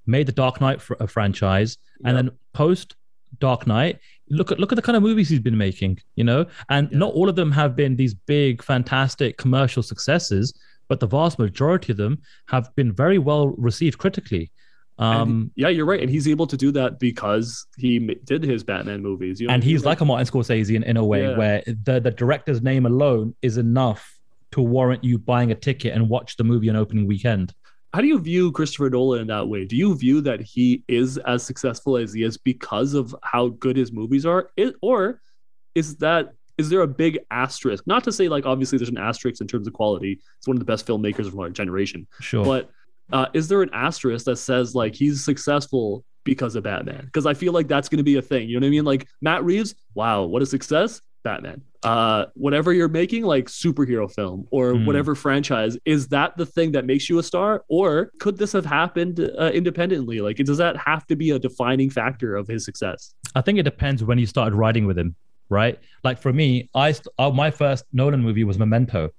[0.05, 2.95] made the Dark Knight fr- a franchise, and then post
[3.39, 6.45] Dark Knight, look at look at the kind of movies he's been making, you know,
[6.69, 10.53] and not all of them have been these big, fantastic commercial successes,
[10.89, 14.51] but the vast majority of them have been very well received critically.
[14.99, 18.63] And Um, yeah, you're right, and he's able to do that because he did his
[18.63, 19.41] Batman movies.
[19.41, 19.75] You know and what I mean?
[19.75, 21.37] he's like a Martin Scorsese in, in a way Yeah.
[21.37, 24.19] where the, the director's name alone is enough
[24.51, 27.53] to warrant you buying a ticket and watch the movie on opening weekend.
[27.95, 29.65] how do you view Christopher Nolan in that way?
[29.65, 33.75] Do you view that he is as successful as he is because of how good
[33.77, 35.21] his movies are, it, or
[35.75, 37.85] is that is there a big asterisk?
[37.87, 40.19] Not to say like obviously there's an asterisk in terms of quality.
[40.37, 42.05] It's one of the best filmmakers of our generation.
[42.19, 42.45] Sure.
[42.45, 42.69] But
[43.13, 47.05] uh, is there an asterisk that says like he's successful because of Batman?
[47.05, 48.49] Because I feel like that's going to be a thing.
[48.49, 48.85] You know what I mean?
[48.85, 50.99] Like Matt Reeves, wow, what a success!
[51.23, 51.61] Batman.
[51.83, 54.85] Uh, whatever you're making, like superhero film or Hmm.
[54.85, 58.65] whatever franchise, is that the thing that makes you a star, or could this have
[58.65, 60.19] happened uh, independently?
[60.19, 63.13] Like, does that have to be a defining factor of his success?
[63.35, 65.15] I think it depends when you started writing with him,
[65.49, 65.79] right?
[66.03, 69.09] Like for me, I st- uh, my first Nolan movie was Memento,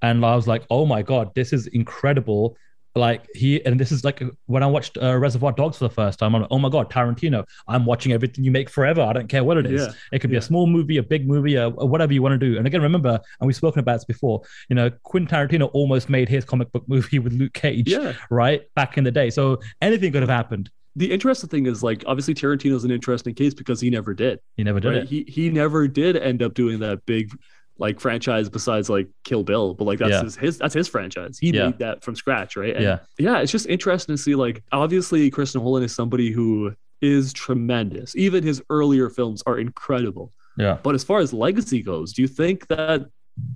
[0.00, 2.56] and I was like, oh my god, this is incredible.
[2.96, 6.18] Like he and this is like when I watched uh, Reservoir Dogs for the first
[6.18, 6.34] time.
[6.34, 7.44] I'm like, oh my god, Tarantino!
[7.68, 9.00] I'm watching everything you make forever.
[9.02, 9.86] I don't care what it is.
[9.86, 10.40] Yeah, It could be yeah.
[10.40, 12.58] a small movie, a big movie, uh, whatever you want to do.
[12.58, 14.42] And again, remember, and we've spoken about this before.
[14.68, 18.14] You know, Quentin Tarantino almost made his comic book movie with Luke Cage, Yeah.
[18.30, 19.30] right back in the day.
[19.30, 20.70] So anything could have happened.
[20.96, 24.40] The interesting thing is like obviously Tarantino's an interesting case because he never did.
[24.56, 24.96] He never did right?
[25.04, 25.08] it.
[25.08, 27.30] He he never did end up doing that big
[27.80, 30.22] like franchise besides like Kill Bill, but like that's Yeah.
[30.22, 31.38] his, his that's his franchise.
[31.38, 31.66] He Yeah.
[31.66, 32.74] made that from scratch, right?
[32.76, 32.98] And Yeah.
[33.18, 38.14] yeah, it's just interesting to see like obviously Chris Nolan is somebody who is tremendous.
[38.14, 40.32] Even his earlier films are incredible.
[40.58, 40.78] Yeah.
[40.82, 43.06] But as far as legacy goes, do you think that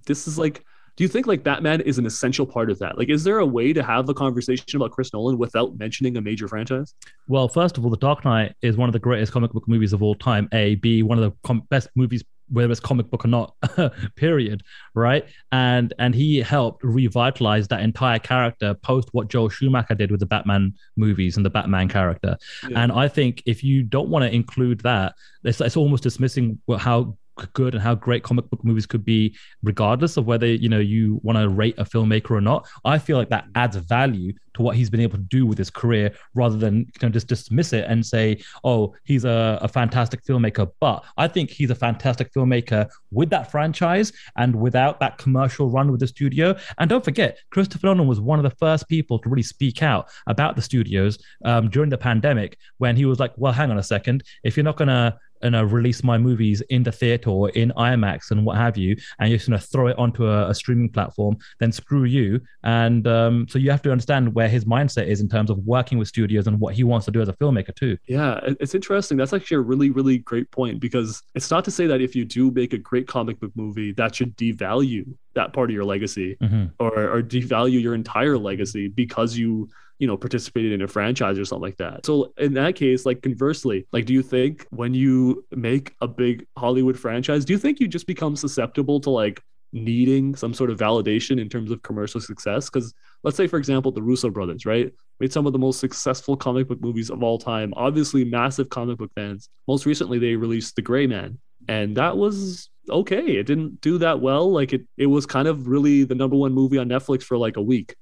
[0.06, 0.64] this is like
[0.96, 2.96] do you think like Batman is an essential part of that?
[2.96, 6.20] Like is there a way to have a conversation about Chris Nolan without mentioning a
[6.20, 6.94] major franchise?
[7.26, 9.92] Well, first of all, The Dark Knight is one of the greatest comic book movies
[9.92, 10.48] of all time.
[10.52, 12.22] A, B, one of the com- best movies,
[12.54, 13.54] whether it's comic book or not.
[14.16, 14.62] period.
[14.94, 20.20] Right, and and he helped revitalize that entire character post what Joel Schumacher did with
[20.20, 22.36] the Batman movies and the Batman character.
[22.68, 22.82] Yeah.
[22.82, 27.16] And I think if you don't want to include that, it's, it's almost dismissing how
[27.52, 31.20] good and how great comic book movies could be regardless of whether you know you
[31.22, 32.66] want to rate a filmmaker or not.
[32.84, 35.70] I feel like that adds value to what he's been able to do with his
[35.70, 40.24] career rather than you know just dismiss it and say oh he's a, a fantastic
[40.24, 40.70] filmmaker.
[40.80, 45.90] But i think he's a fantastic filmmaker with that franchise and without that commercial run
[45.90, 46.56] with the studio.
[46.78, 50.08] And don't forget christopher nolan was one of the first people to really speak out
[50.26, 53.82] about the studios um, during the pandemic when he was like well hang on a
[53.82, 54.22] second.
[54.44, 57.72] If you're not going to you know, release my movies in the theater or in
[57.76, 60.54] IMAX and what have you, and you're just going to throw it onto a, a
[60.54, 62.40] streaming platform, then screw you.
[62.62, 65.98] And um, so you have to understand where his mindset is in terms of working
[65.98, 67.98] with studios and what he wants to do as a filmmaker too.
[68.06, 69.16] Yeah, it's interesting.
[69.18, 72.24] That's actually a really, really great point because it's not to say that if you
[72.24, 75.04] do make a great comic book movie, that should devalue
[75.34, 76.70] that part of your legacy Mhm.
[76.78, 81.44] or, or devalue your entire legacy because you, you know, participated in a franchise or
[81.44, 82.04] something like that.
[82.04, 86.46] So in that case, like conversely, like, do you think when you make a big
[86.58, 89.40] Hollywood franchise, do you think you just become susceptible to like
[89.72, 92.70] needing some sort of validation in terms of commercial success?
[92.70, 94.92] Because let's say, for example, the Russo brothers, right?
[95.20, 97.72] Made some of the most successful comic book movies of all time.
[97.76, 99.48] Obviously, massive comic book fans.
[99.68, 103.36] Most recently, they released The Gray Man, and that was okay.
[103.36, 104.50] It didn't do that well.
[104.50, 107.56] Like it, it was kind of really the number one movie on Netflix for like
[107.56, 107.94] a week,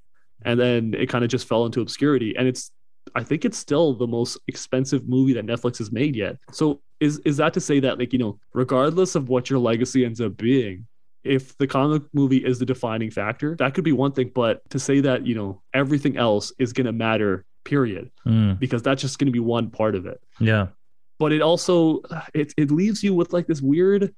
[0.44, 2.34] and then it kind of just fell into obscurity.
[2.36, 2.70] And it's,
[3.14, 6.36] I think it's still the most expensive movie that Netflix has made yet.
[6.52, 10.04] So is is that to say that like you know, regardless of what your legacy
[10.04, 10.86] ends up being,
[11.24, 14.30] if the comic movie is the defining factor, that could be one thing.
[14.34, 18.82] But to say that, you know, everything else is going to matter, period, Mm, because
[18.82, 20.20] that's just going to be one part of it.
[20.40, 20.68] yeah.
[21.18, 22.00] But it also,
[22.34, 24.12] it, it leaves you with like this weird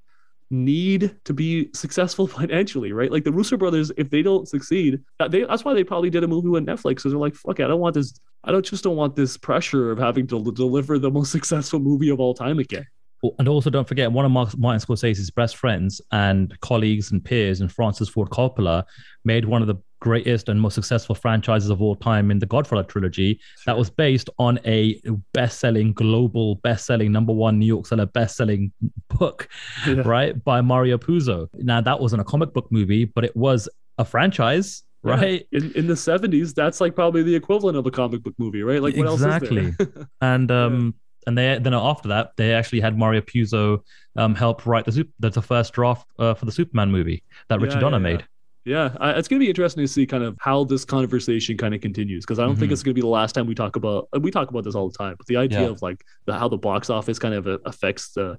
[0.51, 3.11] need to be successful financially, right?
[3.11, 6.25] Like the Russo brothers, if they don't succeed, that they, that's why they probably did
[6.25, 8.19] a movie with Netflix because they're like, fuck it, I don't want this.
[8.45, 12.11] I don't just don't want this pressure of having to deliver the most successful movie
[12.11, 12.87] of all time again.
[13.39, 17.73] And also, don't forget, one of Martin Scorsese's best friends and colleagues and peers, and
[17.73, 18.85] Francis Ford Coppola,
[19.25, 19.77] made one of the
[20.09, 23.41] greatest and most successful franchises of all time in the Godfather trilogy.
[23.67, 25.01] That was based on a
[25.33, 28.73] best-selling, global best-selling, number one New York seller best-selling
[29.19, 29.49] book,
[29.87, 30.03] Yeah.
[30.05, 31.49] right, by Mario Puzo.
[31.55, 35.15] Now, that wasn't a comic book movie, but it was a franchise, Yeah.
[35.21, 35.47] right?
[35.53, 38.83] In in the 70s, that's like probably the equivalent of a comic book movie, right?
[38.83, 39.67] Like what exactly.
[39.67, 40.09] else is there?
[40.33, 40.95] and um
[41.27, 43.81] and they then after that they actually had Mario Puzo
[44.17, 47.77] um help write the soup the first draft uh, for the Superman movie that Richard
[47.77, 48.23] Yeah, Donner yeah, made.
[48.65, 51.75] Yeah, I, it's going to be interesting to see kind of how this conversation kind
[51.75, 52.73] of continues because I don't think Mhm.
[52.73, 54.09] it's going to be the last time we talk about.
[54.19, 55.69] We talk about this all the time, but the idea Yeah.
[55.69, 58.39] of like the, how the box office kind of uh, affects the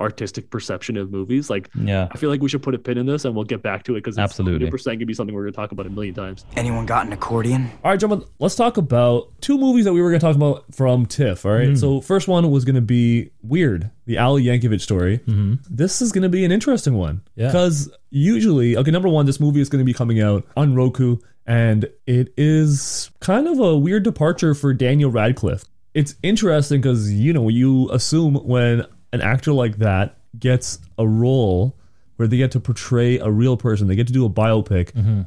[0.00, 1.48] artistic perception of movies.
[1.50, 2.08] Like, Yeah.
[2.10, 3.92] I feel like we should put a pin in this and we'll get back to
[3.94, 4.70] it because Absolutely.
[4.70, 6.44] percent going to be something we're going to talk about a million times.
[6.56, 7.70] Anyone got an accordion?
[7.84, 10.64] All right, gentlemen, let's talk about two movies that we were going to talk about
[10.74, 11.46] from TIFF.
[11.46, 11.68] All right.
[11.70, 11.78] Mhm.
[11.78, 15.18] So, first one was going to be Weird, the Al Yankovic story.
[15.26, 15.58] Mhm.
[15.70, 17.20] This is going to be an interesting one.
[17.36, 17.46] Yeah.
[17.48, 21.16] Because usually, okay, number one, this movie is going to be coming out on Roku,
[21.46, 25.64] and it is kind of a weird departure for Daniel Radcliffe.
[25.94, 31.76] It's interesting because, you know, you assume when an actor like that gets a role
[32.16, 34.92] where they get to portray a real person, they get to do a biopic.
[34.92, 35.26] Mhm.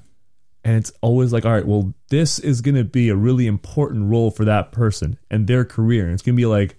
[0.64, 4.10] and it's always like all right well this is going to be a really important
[4.10, 6.06] role for that person and their career.
[6.06, 6.76] And it's going to be like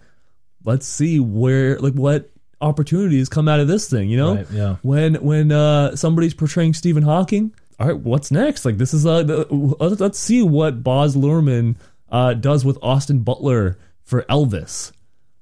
[0.64, 4.34] let's see where like what opportunities come out of this thing you know?
[4.36, 4.76] Right, yeah.
[4.82, 8.64] when when uh somebody's portraying stephen hawking all right what's next?
[8.64, 9.46] Like this is uh the,
[9.78, 11.76] let's, let's see what baz luhrmann
[12.10, 14.90] uh does with austin butler for elvis.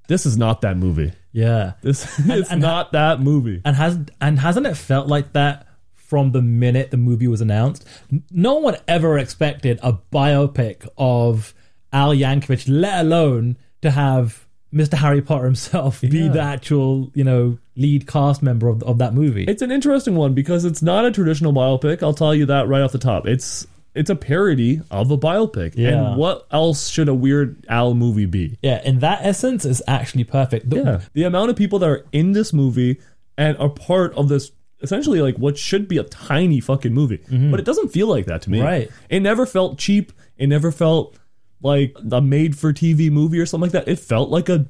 [0.08, 1.72] This is not that movie Yeah.
[1.82, 6.30] this is and- not that movie And has and hasn't it felt like that from
[6.32, 7.86] the minute the movie was announced.
[8.30, 11.52] No one ever expected a biopic of
[11.92, 14.94] Al Yankovic, let alone to have Mr.
[14.94, 16.28] Harry Potter himself be Yeah.
[16.28, 19.44] the actual, you know, lead cast member of, of that movie.
[19.44, 22.02] It's an interesting one because it's not a traditional biopic.
[22.02, 23.26] I'll tell you that right off the top.
[23.26, 25.74] It's it's a parody of a biopic.
[25.76, 25.88] Yeah.
[26.10, 28.58] And what else should a Weird Al movie be?
[28.62, 30.68] yeah, and that essence, is actually perfect.
[30.70, 31.00] The- Yeah.
[31.12, 33.00] The amount of people that are in this movie
[33.38, 34.50] and are part of this
[34.82, 37.18] essentially like what should be a tiny fucking movie.
[37.50, 38.58] But it doesn't feel like that to me.
[38.58, 38.66] Mm-hmm.
[38.66, 38.90] Right.
[39.08, 40.12] It never felt cheap.
[40.36, 41.16] It never felt
[41.62, 43.90] like a made for TV movie or something like that.
[43.90, 44.66] It felt like a.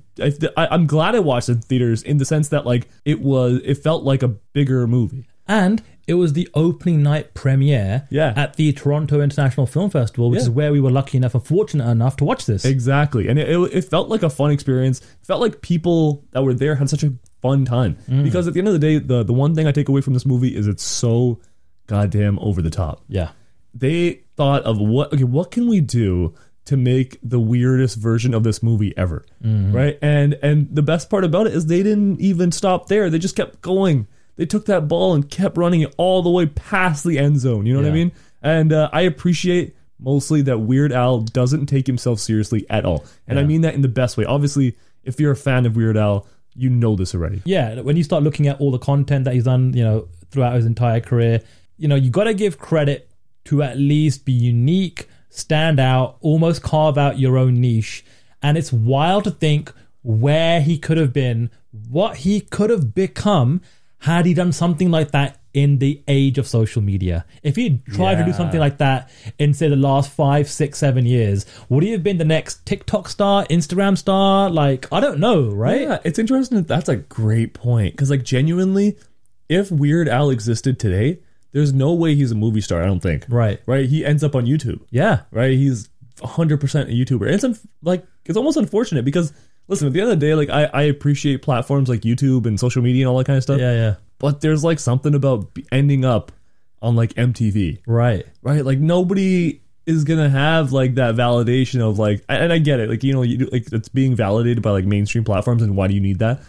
[0.56, 3.60] I, I'm glad I watched it in theaters in the sense that like it was.
[3.64, 5.26] It felt like a bigger movie.
[5.48, 8.32] And it was the opening night premiere Yeah.
[8.36, 10.42] at the Toronto International Film Festival, which Yeah.
[10.44, 12.64] is where we were lucky enough and fortunate enough to watch this.
[12.64, 15.00] Exactly, and it, it, it felt like a fun experience.
[15.00, 17.12] It felt like people that were there had such a
[17.42, 17.96] fun time.
[18.10, 18.22] Mm.
[18.24, 20.14] Because at the end of the day, the the one thing I take away from
[20.14, 21.40] this movie is it's so
[21.86, 23.02] goddamn over the top.
[23.08, 23.30] Yeah.
[23.74, 26.34] They thought of what okay, what can we do
[26.66, 29.72] to make the weirdest version of this movie ever, Mm-hmm.
[29.76, 29.98] right?
[30.00, 33.10] And and the best part about it is they didn't even stop there.
[33.10, 34.06] They just kept going.
[34.36, 37.66] They took that ball and kept running it all the way past the end zone.
[37.66, 38.12] You know what I mean?
[38.42, 43.04] And uh, I appreciate mostly that Weird Al doesn't take himself seriously at all.
[43.26, 44.24] And I mean that in the best way.
[44.24, 47.42] Obviously, if you're a fan of Weird Al, you know this already.
[47.44, 50.54] Yeah, when you start looking at all the content that he's done, you know, throughout
[50.54, 51.40] his entire career,
[51.76, 53.08] you know, you got to give credit
[53.46, 58.04] to at least be unique, stand out, almost carve out your own niche.
[58.42, 61.50] And it's wild to think where he could have been,
[61.88, 63.62] what he could have become
[64.00, 67.24] had he done something like that in the age of social media.
[67.42, 71.06] If he tried to do something like that in say the last five, six, seven
[71.06, 74.50] years, would he have been the next TikTok star, Instagram star?
[74.50, 75.82] Like, I don't know, right?
[75.82, 76.58] Yeah, it's interesting.
[76.58, 78.98] That that's a great point because, like, genuinely,
[79.48, 81.20] if Weird Al existed today,
[81.52, 82.82] there's no way he's a movie star.
[82.82, 83.24] I don't think.
[83.28, 83.60] Right.
[83.64, 83.88] Right.
[83.88, 84.80] He ends up on YouTube.
[84.90, 85.20] Yeah.
[85.30, 85.52] Right.
[85.52, 85.88] He's
[86.20, 87.26] 100 percent a YouTuber.
[87.26, 89.32] And it's like it's almost unfortunate because
[89.68, 92.58] listen, at the end of the day, like I, I appreciate platforms like YouTube and
[92.58, 93.58] social media and all that kind of stuff.
[93.60, 93.94] Yeah, yeah.
[94.18, 96.32] But there's like something about ending up
[96.82, 97.80] on like MTV.
[97.86, 98.26] Right.
[98.42, 98.64] Right.
[98.64, 102.88] Like nobody is gonna have like that validation of like, and I get it.
[102.88, 105.94] Like you know, you like it's being validated by like mainstream platforms, and why do
[105.94, 106.40] you need that?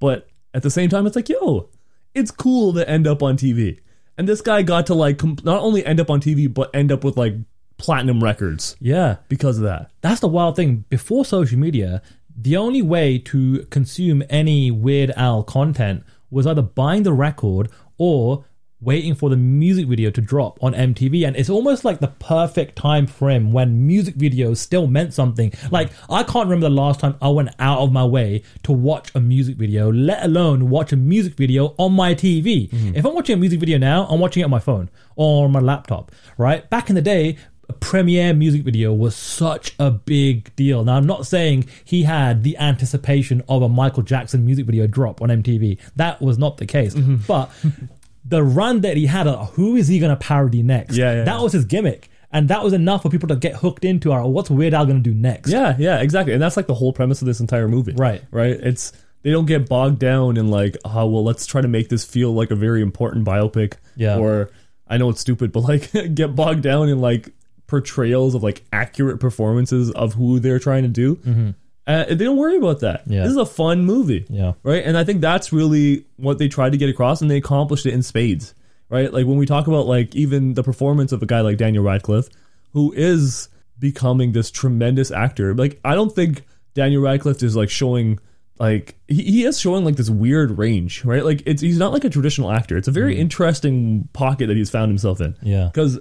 [0.00, 1.68] But at the same time, it's like, yo,
[2.14, 3.80] it's cool to end up on TV.
[4.16, 6.92] And this guy got to like com- not only end up on TV, but end
[6.92, 7.34] up with like
[7.78, 9.16] platinum records Yeah.
[9.28, 9.90] because of that.
[10.00, 10.84] That's the wild thing.
[10.88, 12.00] Before social media,
[12.36, 18.44] the only way to consume any Weird Al content was either buying the record or
[18.80, 21.26] waiting for the music video to drop on MTV.
[21.26, 25.52] And it's almost like the perfect time frame when music videos still meant something.
[25.70, 29.10] Like, I can't remember the last time I went out of my way to watch
[29.14, 32.68] a music video, let alone watch a music video on my TV.
[32.68, 32.96] Mm-hmm.
[32.96, 35.52] If I'm watching a music video now, I'm watching it on my phone or on
[35.52, 36.68] my laptop, right?
[36.68, 37.38] Back in the day,
[37.80, 40.84] premiere music video was such a big deal.
[40.84, 45.22] Now, I'm not saying he had the anticipation of a Michael Jackson music video drop
[45.22, 45.78] on MTV.
[45.96, 46.94] That was not the case.
[46.94, 47.50] But
[48.24, 50.96] the run that he had, uh, who is he going to parody next?
[50.96, 51.42] Yeah, yeah, that yeah.
[51.42, 52.08] was his gimmick.
[52.32, 55.00] And that was enough for people to get hooked into, our what's Weird Al going
[55.00, 55.50] to do next?
[55.50, 56.32] Yeah, yeah, exactly.
[56.32, 57.92] And that's like the whole premise of this entire movie.
[57.92, 58.22] Right.
[58.32, 58.50] Right.
[58.50, 62.04] It's they don't get bogged down in like, oh well, let's try to make this
[62.04, 63.74] feel like a very important biopic.
[63.94, 64.18] Yeah.
[64.18, 64.50] Or
[64.88, 67.32] I know it's stupid, but like get bogged down in like
[67.66, 71.54] portrayals of like accurate performances of who they're trying to do.
[71.86, 73.02] Uh, they don't worry about that.
[73.06, 73.22] Yeah.
[73.22, 74.24] This is a fun movie.
[74.30, 74.52] Yeah.
[74.62, 74.84] Right.
[74.84, 77.92] And I think that's really what they tried to get across, and they accomplished it
[77.92, 78.54] in spades.
[78.88, 79.12] Right.
[79.12, 82.28] Like when we talk about like even the performance of a guy like Daniel Radcliffe,
[82.72, 83.48] who is
[83.78, 85.54] becoming this tremendous actor.
[85.54, 88.18] Like I don't think Daniel Radcliffe is like showing
[88.58, 91.24] like he, he is showing like this weird range, right?
[91.24, 92.76] Like it's he's not like a traditional actor.
[92.76, 95.36] It's a very interesting pocket that he's found himself in.
[95.42, 95.70] Yeah.
[95.72, 95.98] Because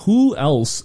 [0.00, 0.84] who else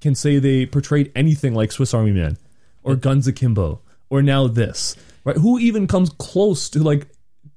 [0.00, 2.36] can say they portrayed anything like Swiss Army Man
[2.82, 4.96] or Guns Akimbo or now this?
[5.24, 5.36] Right?
[5.36, 7.06] Who even comes close to like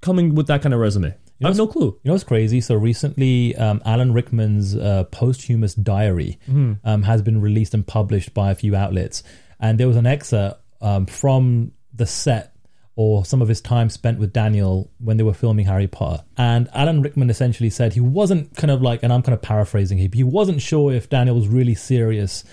[0.02, 1.14] coming with that kind of resume?
[1.42, 1.98] I have no clue.
[2.04, 2.60] You know what's crazy?
[2.60, 6.74] So recently, um, Alan Rickman's uh, posthumous diary Mm-hmm.
[6.84, 9.24] um, has been released and published by a few outlets,
[9.58, 12.54] and there was an excerpt um, from the set
[13.00, 16.22] or some of his time spent with Daniel when they were filming Harry Potter.
[16.36, 19.98] And Alan Rickman essentially said he wasn't kind of like, and I'm kind of paraphrasing
[19.98, 22.44] here, but he wasn't sure if Daniel was really serious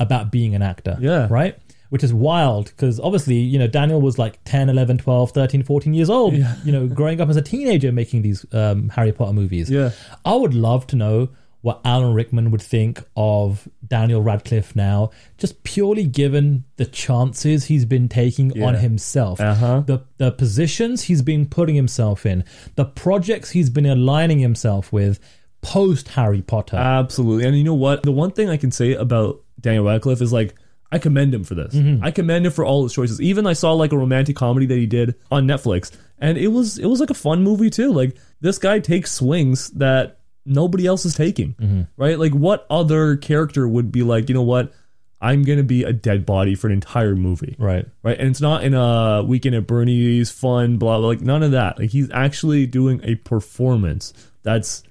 [0.00, 0.98] about being an actor.
[1.00, 1.28] Yeah.
[1.30, 1.56] Right?
[1.90, 5.94] Which is wild because obviously, you know, Daniel was like 10, 11, 12, 13, 14
[5.94, 6.56] years old, yeah.
[6.64, 9.70] you know, growing up as a teenager making these um, Harry Potter movies.
[9.70, 9.92] Yeah.
[10.24, 11.28] I would love to know
[11.62, 17.84] what Alan Rickman would think of Daniel Radcliffe now, just purely given the chances he's
[17.84, 19.82] been taking on himself, Uh-huh.
[19.86, 22.44] the the positions he's been putting himself in,
[22.74, 25.18] the projects he's been aligning himself with,
[25.62, 26.76] post Harry Potter.
[26.76, 27.46] Absolutely.
[27.46, 28.02] And you know what?
[28.02, 30.54] The one thing I can say about Daniel Radcliffe is like
[30.90, 31.74] I commend him for this.
[31.74, 32.00] Mhm.
[32.02, 33.18] I commend him for all his choices.
[33.20, 36.76] Even I saw like a romantic comedy that he did on Netflix, and it was
[36.78, 37.92] it was like a fun movie too.
[37.92, 41.54] Like this guy takes swings that nobody else is taking.
[41.60, 41.88] Mhm.
[41.96, 42.18] Right?
[42.18, 44.72] Like what other character would be like, you know what?
[45.20, 47.54] I'm gonna be a dead body for an entire movie.
[47.58, 47.86] Right.
[48.02, 48.18] Right.
[48.18, 51.78] And it's not in a weekend at Bernie's fun, blah blah like none of that.
[51.78, 54.12] Like he's actually doing a performance
[54.42, 54.82] that's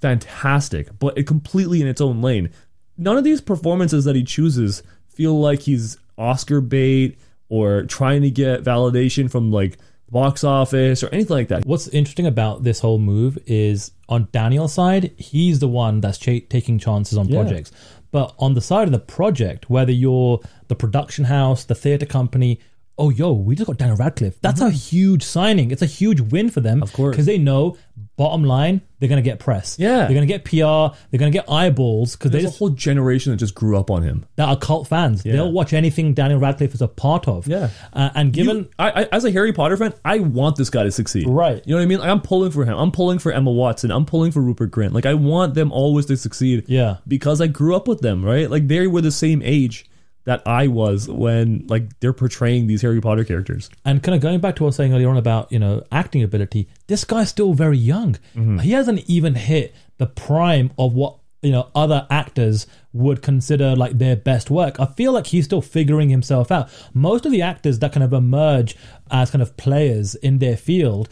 [0.00, 2.50] fantastic, but it completely in its own lane.
[2.98, 7.18] None of these performances that he chooses feel like he's Oscar bait
[7.48, 9.78] or trying to get validation from like
[10.12, 11.64] box office or anything like that.
[11.66, 16.46] What's interesting about this whole move is on Daniel's side, he's the one that's cha-
[16.48, 17.40] taking chances on Yeah.
[17.40, 17.72] projects.
[18.12, 22.60] But on the side of the project, whether you're the production house, the theater company,
[22.98, 24.38] oh, yo, we just got Daniel Radcliffe.
[24.42, 24.68] That's mm-hmm.
[24.68, 25.70] a huge signing.
[25.70, 26.82] It's a huge win for them.
[26.82, 27.12] Of course.
[27.12, 27.76] Because they know,
[28.16, 29.76] bottom line, they're going to get press.
[29.78, 29.98] Yeah.
[30.06, 30.94] They're going to get PR.
[31.10, 34.02] They're going to get eyeballs because There's a whole generation that just grew up on
[34.02, 34.26] him.
[34.36, 35.24] that are cult fans.
[35.24, 35.32] Yeah.
[35.32, 37.46] They'll watch anything Daniel Radcliffe is a part of.
[37.48, 37.70] Yeah.
[37.92, 38.56] Uh, and given.
[38.58, 41.26] You- I, I, as a Harry Potter fan, I want this guy to succeed.
[41.28, 41.62] Right.
[41.66, 41.98] You know what I mean?
[41.98, 42.76] Like, I'm pulling for him.
[42.78, 43.90] I'm pulling for Emma Watson.
[43.90, 44.92] I'm pulling for Rupert Grint.
[44.92, 46.64] Like I want them always to succeed.
[46.68, 46.98] Yeah.
[47.08, 48.48] Because I grew up with them, right?
[48.50, 49.86] Like they were the same age
[50.24, 53.70] that I was when like they're portraying these Harry Potter characters.
[53.84, 55.82] And kind of going back to what I was saying earlier on about, you know,
[55.90, 58.14] acting ability, this guy's still very young.
[58.36, 58.58] Mm-hmm.
[58.58, 63.98] He hasn't even hit the prime of what, you know, other actors would consider like
[63.98, 64.78] their best work.
[64.78, 66.70] I feel like he's still figuring himself out.
[66.94, 68.76] Most of the actors that kind of emerge
[69.10, 71.08] as kind of players in their field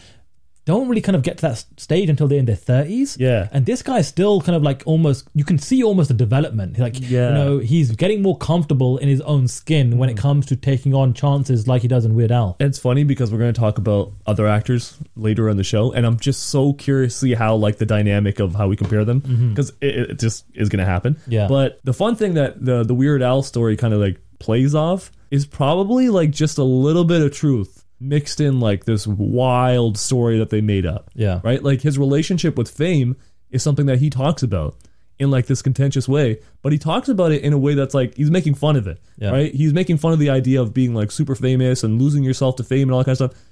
[0.71, 3.19] don't really kind of get to that stage until they're in their 30s.
[3.19, 3.49] Yeah.
[3.53, 6.79] And this guy's still kind of like almost, you can see almost a development.
[6.79, 7.29] Like, Yeah.
[7.29, 10.21] you know, he's getting more comfortable in his own skin when it mm.
[10.21, 12.57] comes to taking on chances like he does in Weird Al.
[12.61, 16.07] It's funny because we're going to talk about other actors later in the show, and
[16.07, 19.21] I'm just so curious to see how like the dynamic of how we compare them
[19.21, 19.49] mm-hmm.
[19.51, 21.17] because it, it just is going to happen.
[21.27, 21.49] Yeah.
[21.49, 25.11] But the fun thing that the the Weird Al story kind of like plays off
[25.31, 30.39] is probably like just a little bit of truth mixed in like this wild story
[30.39, 31.11] that they made up.
[31.15, 31.41] Yeah.
[31.45, 31.63] Right.
[31.63, 33.17] Like his relationship with fame
[33.51, 34.77] is something that he talks about
[35.19, 38.15] in like this contentious way, but he talks about it in a way that's like
[38.15, 39.01] he's making fun of it.
[39.19, 39.31] Yeah.
[39.31, 39.55] Right.
[39.55, 42.65] He's making fun of the idea of being like super famous and losing yourself to
[42.65, 43.45] fame and all that kind of stuff.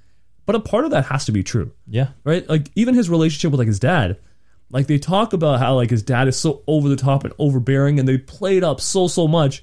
[0.46, 1.72] But a part of that has to be true.
[1.86, 2.08] Yeah.
[2.24, 2.48] Right?
[2.48, 4.18] Like even his relationship with like his dad,
[4.70, 7.98] like they talk about how like his dad is so over the top and overbearing
[7.98, 9.62] and they play it up so so much.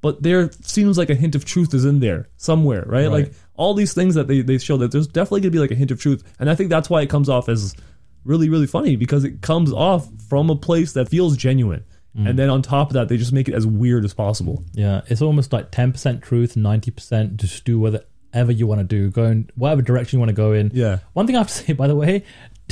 [0.00, 3.02] But there seems like a hint of truth is in there somewhere, right?
[3.02, 3.08] Right.
[3.08, 5.74] Like all these things that they, they show that there's definitely gonna be like a
[5.74, 6.24] hint of truth.
[6.38, 7.76] And I think that's why it comes off as
[8.24, 11.84] really, really funny because it comes off from a place that feels genuine.
[12.16, 12.30] Mm.
[12.30, 14.64] And then on top of that, they just make it as weird as possible.
[14.72, 18.84] Yeah, it's almost like ten percent truth, ninety percent just do whatever you want to
[18.84, 20.70] do, go in whatever direction you want to go in.
[20.72, 21.00] Yeah.
[21.12, 22.24] One thing I have to say, by the way,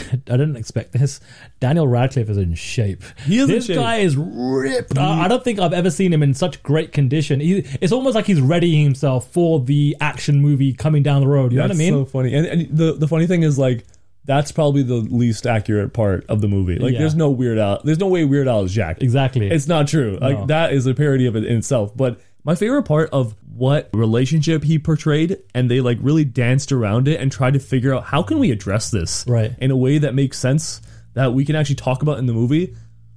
[0.12, 1.20] I didn't expect this.
[1.60, 3.02] Daniel Radcliffe is in shape.
[3.26, 3.76] He is This shape.
[3.76, 4.96] guy is ripped.
[4.98, 7.40] I, I don't think I've ever seen him in such great condition.
[7.40, 11.52] He, it's almost like he's readying himself for the action movie coming down the road.
[11.52, 11.92] You know what I mean?
[11.92, 12.34] so funny.
[12.34, 13.84] And, and the the funny thing is like
[14.24, 16.76] that's probably the least accurate part of the movie.
[16.78, 16.98] Like Yeah.
[16.98, 17.80] there's no Weird Al.
[17.82, 19.02] There's no way Weird Al is jacked.
[19.02, 19.50] exactly.
[19.50, 20.18] It's not true.
[20.20, 20.46] Like No.
[20.46, 21.96] that is a parody of it in itself.
[21.96, 27.06] But my favorite part of what relationship he portrayed and they like really danced around
[27.06, 29.52] it and tried to figure out how can we address this Right.
[29.58, 30.80] in a way that makes sense
[31.12, 32.74] that we can actually talk about in the movie.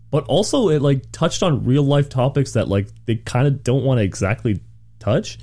[0.09, 3.85] But also it like touched on real life topics that like they kind of don't
[3.85, 4.59] want to exactly
[4.99, 5.39] touch.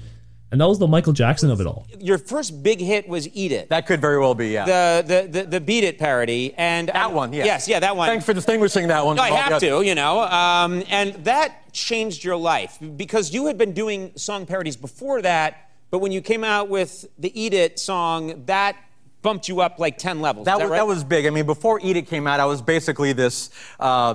[0.51, 1.87] And that was the Michael Jackson of it all.
[2.01, 4.65] Your first big hit was "Eat It," That could very well be, yeah.
[4.65, 7.45] the, the the the "Beat It" parody, and that one, yes.
[7.47, 8.09] yes, yeah, that one.
[8.09, 9.17] Thanks for distinguishing that one.
[9.17, 9.69] No, I from all the have others.
[9.69, 14.47] to, you know, um, and that changed your life because you had been doing song
[14.47, 18.75] parodies before that, but when you came out with the "Eat It" song, that
[19.21, 20.47] bumped you up like ten levels.
[20.47, 20.77] That, Is that was, right?
[20.79, 21.27] that was big.
[21.27, 24.15] I mean, before Eat It came out, I was basically this uh,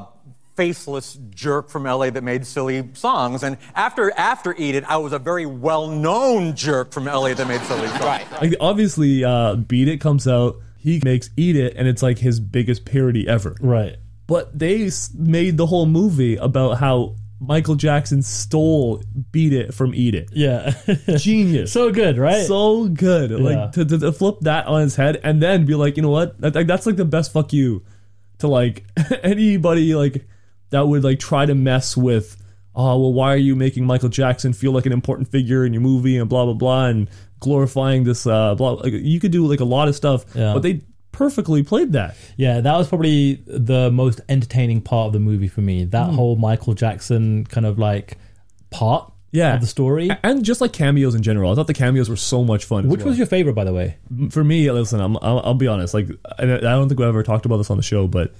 [0.56, 3.44] faceless jerk from LA that made silly songs.
[3.44, 7.62] And after after Eat It, I was a very well-known jerk from LA that made
[7.62, 8.02] silly songs.
[8.02, 8.26] right.
[8.42, 10.58] Like obviously, uh, Beat It comes out.
[10.78, 13.56] He makes Eat It, and it's like his biggest parody ever.
[13.62, 13.98] right.
[14.26, 20.16] But they made the whole movie about how Michael Jackson stole Beat It from Eat
[20.16, 20.30] It.
[20.32, 20.74] Yeah.
[21.18, 21.74] Genius.
[21.74, 22.46] so good, right?
[22.46, 23.32] So good.
[23.32, 23.38] Yeah.
[23.38, 26.10] Like to, to, to flip that on his head and then be like, you know
[26.10, 26.40] what?
[26.40, 27.84] That, that's like the best fuck you
[28.40, 28.86] to like
[29.24, 30.26] anybody like
[30.74, 32.36] that would like try to mess with.
[32.76, 35.82] Oh well, why are you making Michael Jackson feel like an important figure in your
[35.82, 37.08] movie and blah blah blah and
[37.40, 38.72] glorifying this uh blah.
[38.72, 40.54] Like, you could do like a lot of stuff, Yeah.
[40.54, 42.16] but they perfectly played that.
[42.38, 45.84] Yeah, that was probably the most entertaining part of the movie for me.
[45.86, 46.16] That Hmm.
[46.16, 48.18] whole Michael Jackson kind of like
[48.72, 49.54] part Yeah.
[49.54, 50.10] of the story.
[50.24, 52.88] And just like cameos in general, I thought the cameos were so much fun.
[52.90, 53.10] Which well.
[53.10, 53.98] was your favorite, by the way?
[54.32, 55.94] for me, listen, I'm, I'll, I'll be honest.
[55.94, 56.08] Like,
[56.40, 58.34] I, I don't think we ever talked about this on the show, but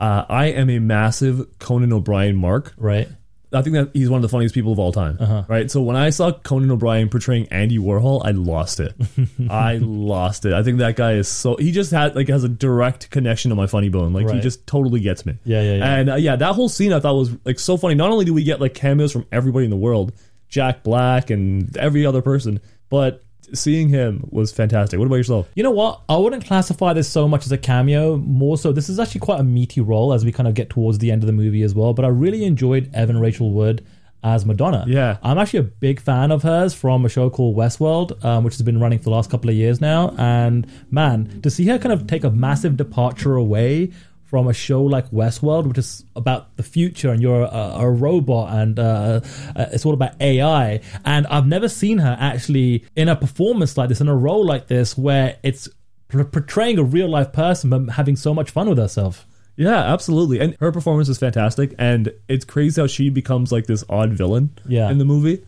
[0.00, 2.74] Uh, I am a massive Conan O'Brien mark.
[2.76, 3.08] Right.
[3.52, 5.16] I think that he's one of the funniest people of all time.
[5.20, 5.44] Uh-huh.
[5.46, 5.70] Right.
[5.70, 8.94] So when I saw Conan O'Brien portraying Andy Warhol, I lost it.
[9.50, 10.52] I lost it.
[10.52, 13.54] I think that guy is so he just had like has a direct connection to
[13.54, 14.12] my funny bone.
[14.12, 15.38] Like he just totally gets me.
[15.44, 15.94] Yeah, yeah, yeah.
[15.94, 17.94] And uh, yeah, that whole scene I thought was like so funny.
[17.94, 20.12] Not only do we get like cameos from everybody in the world,
[20.48, 23.22] Jack Black and every other person, but
[23.52, 24.98] seeing him was fantastic.
[24.98, 25.48] What about yourself?
[25.54, 26.02] You know what?
[26.08, 28.16] I wouldn't classify this so much as a cameo.
[28.16, 30.98] More so, this is actually quite a meaty role as we kind of get towards
[30.98, 31.94] the end of the movie as well.
[31.94, 33.84] But I really enjoyed Evan Rachel Wood
[34.24, 34.84] as Madonna.
[34.88, 35.18] Yeah.
[35.22, 38.62] I'm actually a big fan of hers from a show called Westworld, um, which has
[38.62, 40.14] been running for the last couple of years now.
[40.16, 43.92] And man, to see her kind of take a massive departure away
[44.24, 48.52] from a show like Westworld, which is about the future and you're a, a robot
[48.54, 49.20] and uh,
[49.54, 50.80] uh, it's all about AI.
[51.04, 54.66] And I've never seen her actually in a performance like this, in a role like
[54.66, 55.68] this, where it's
[56.08, 59.26] portraying a real life person but having so much fun with herself.
[59.56, 60.40] Yeah, absolutely.
[60.40, 61.74] And her performance is fantastic.
[61.78, 64.90] And it's crazy how she becomes like this odd villain Yeah.
[64.90, 65.44] in the movie.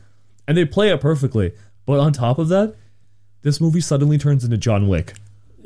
[0.46, 1.52] And they play it perfectly.
[1.86, 2.76] But on top of that,
[3.42, 5.14] this movie suddenly turns into John Wick.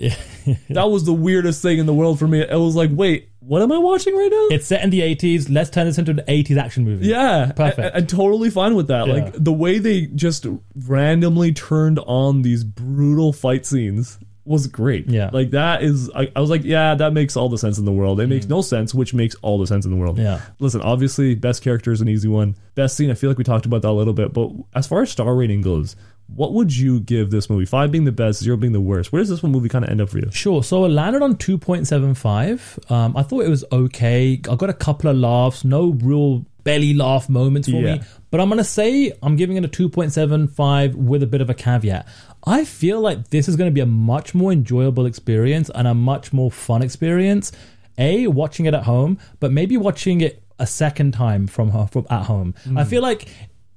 [0.70, 2.40] that was the weirdest thing in the world for me.
[2.40, 4.57] It was like, wait, what am I watching right now?
[4.57, 5.48] It's set in the 80s.
[5.51, 7.07] Let's turn this into an 80s action movie.
[7.07, 7.94] Yeah, Perfect.
[7.94, 9.07] I, am totally fine with that.
[9.07, 9.12] Yeah.
[9.12, 10.46] Like the way they just
[10.86, 15.09] randomly turned on these brutal fight scenes was great.
[15.09, 15.30] Yeah.
[15.32, 16.11] like that is.
[16.11, 18.20] I, I was like, yeah, that makes all the sense in the world.
[18.20, 20.18] It makes no sense, which makes all the sense in the world.
[20.18, 20.24] Mm.
[20.24, 20.40] Yeah.
[20.59, 22.57] Listen, obviously, best character is an easy one.
[22.74, 24.32] Best scene, I feel like we talked about that a little bit.
[24.32, 25.94] But as far as star rating goes,
[26.35, 27.64] what would you give this movie?
[27.64, 29.12] Five being the best, zero being the worst.
[29.12, 30.31] Where does this one movie kind of end up for you?
[30.33, 30.62] Sure.
[30.62, 32.91] So I landed on 2.75.
[32.91, 34.41] Um, I thought it was okay.
[34.51, 37.97] I got a couple of laughs, no real belly laugh moments for Yeah.
[37.97, 38.01] me.
[38.31, 41.55] But I'm going to say I'm giving it a 2.75 with a bit of a
[41.55, 42.07] caveat.
[42.45, 45.95] I feel like this is going to be a much more enjoyable experience and a
[45.95, 47.53] much more fun experience.
[47.99, 52.07] A, watching it at home, but maybe watching it a second time from, her, from
[52.09, 52.55] at home.
[52.76, 53.28] I feel like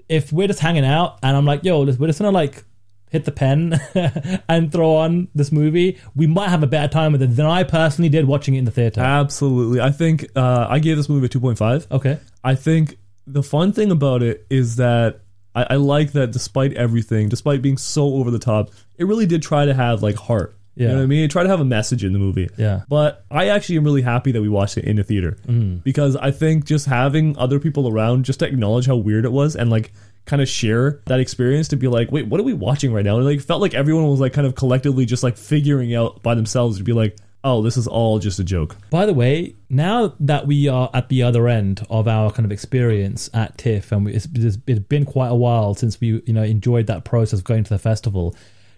[0.09, 2.63] if we're just hanging out and I'm like, yo, we're just to like
[3.09, 3.79] hit the pen
[4.49, 7.63] and throw on this movie, we might have a better time with it than I
[7.63, 9.01] personally did watching it in the theater.
[9.01, 9.79] Absolutely.
[9.79, 11.91] I think uh, I gave this movie a 2.5.
[11.91, 12.19] Okay.
[12.43, 12.97] I think
[13.27, 15.21] the fun thing about it is that
[15.55, 19.43] I, I like that despite everything, despite being so over the top, it really did
[19.43, 20.55] try to have like heart.
[20.75, 20.97] You know Yeah.
[20.97, 21.29] what I mean?
[21.29, 22.49] Try to have a message in the movie.
[22.57, 22.81] Yeah.
[22.89, 25.83] But I actually am really happy that we watched it in the theater Mm.
[25.83, 29.55] because I think just having other people around just to acknowledge how weird it was
[29.55, 29.91] and like
[30.25, 33.17] kind of share that experience to be like, wait, what are we watching right now?
[33.17, 36.33] And like felt like everyone was like kind of collectively just like figuring out by
[36.33, 38.77] themselves to be like, oh, this is all just a joke.
[38.89, 42.53] By the way, now that we are at the other end of our kind of
[42.53, 46.87] experience at TIFF, and it's, it's been quite a while since we you know enjoyed
[46.87, 48.33] that process of going to the festival.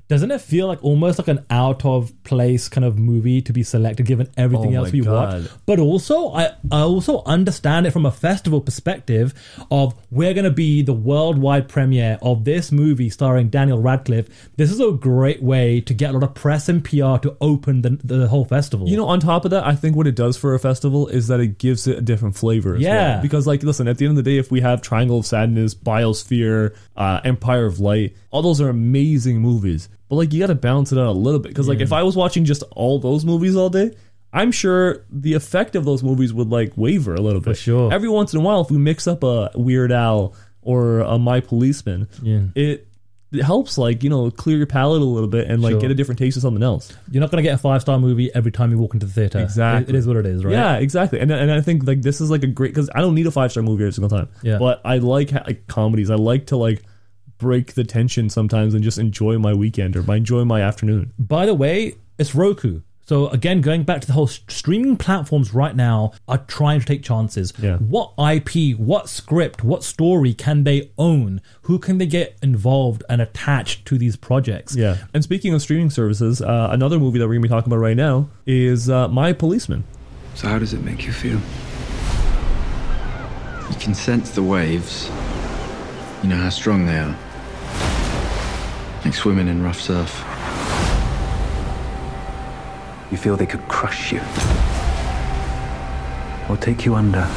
[0.08, 3.64] Doesn't it feel like almost like an out of place kind of movie to be
[3.64, 5.42] selected given everything Oh else we God.
[5.44, 5.52] watch?
[5.66, 9.34] But also, I, I also understand it from a festival perspective
[9.72, 14.28] of we're going to be the worldwide premiere of this movie starring Daniel Radcliffe.
[14.58, 17.82] This is a great way to get a lot of press and PR to open
[17.82, 18.88] the, the whole festival.
[18.88, 21.30] You know, on top of that, I think what it does for a festival is
[21.30, 22.76] that it gives it a different flavor.
[22.76, 23.14] As Yeah.
[23.16, 23.22] well.
[23.24, 25.74] Because, like, listen, at the end of the day, if we have Triangle of Sadness,
[25.74, 29.90] Biosphere, uh, Empire of Light, all those are amazing movies.
[30.10, 31.50] But, like, you got to balance it out a little bit.
[31.50, 33.92] Because, like, if I was watching just all those movies all day,
[34.34, 37.52] I'm sure the effect of those movies would, like, waver a little bit.
[37.52, 37.94] For sure.
[37.94, 41.40] Every once in a while, if we mix up a Weird Al or a My
[41.40, 42.42] Policeman, Yeah.
[42.56, 42.88] it.
[43.32, 45.82] It helps, like you know, clear your palate a little bit and like Sure.
[45.82, 46.94] get a different taste of something else.
[47.12, 49.12] You're not going to get a five star movie every time you walk into the
[49.12, 49.40] theater.
[49.40, 49.92] Exactly.
[49.94, 50.54] It- it is what it is, right?
[50.54, 51.20] Yeah, exactly.
[51.20, 53.32] And and I think like this is like a great because I don't need a
[53.32, 54.30] five star movie every single time.
[54.42, 54.58] Yeah.
[54.58, 56.10] But I like ha- like comedies.
[56.12, 56.84] I like to like
[57.38, 61.14] break the tension sometimes and just enjoy my weekend or my enjoy my afternoon.
[61.18, 62.82] By the way, it's Roku.
[63.08, 67.04] So again, going back to the whole streaming platforms right now are trying to take
[67.04, 67.54] chances.
[67.60, 67.78] Yeah.
[67.78, 71.42] What IP, what script, what story can they own?
[71.64, 74.76] Who can they get involved and attached to these projects?
[74.76, 74.98] Yeah.
[75.14, 77.98] And speaking of streaming services, uh, another movie that we're gonna be talking about right
[77.98, 79.84] now is uh, My Policeman.
[80.34, 81.40] So, how does it make you feel?
[83.70, 85.10] You can sense the waves.
[86.24, 87.16] You know how strong they are.
[89.06, 90.10] Like swimming in rough surf.
[93.12, 94.20] You feel they could crush you.
[96.50, 97.28] Or take you under.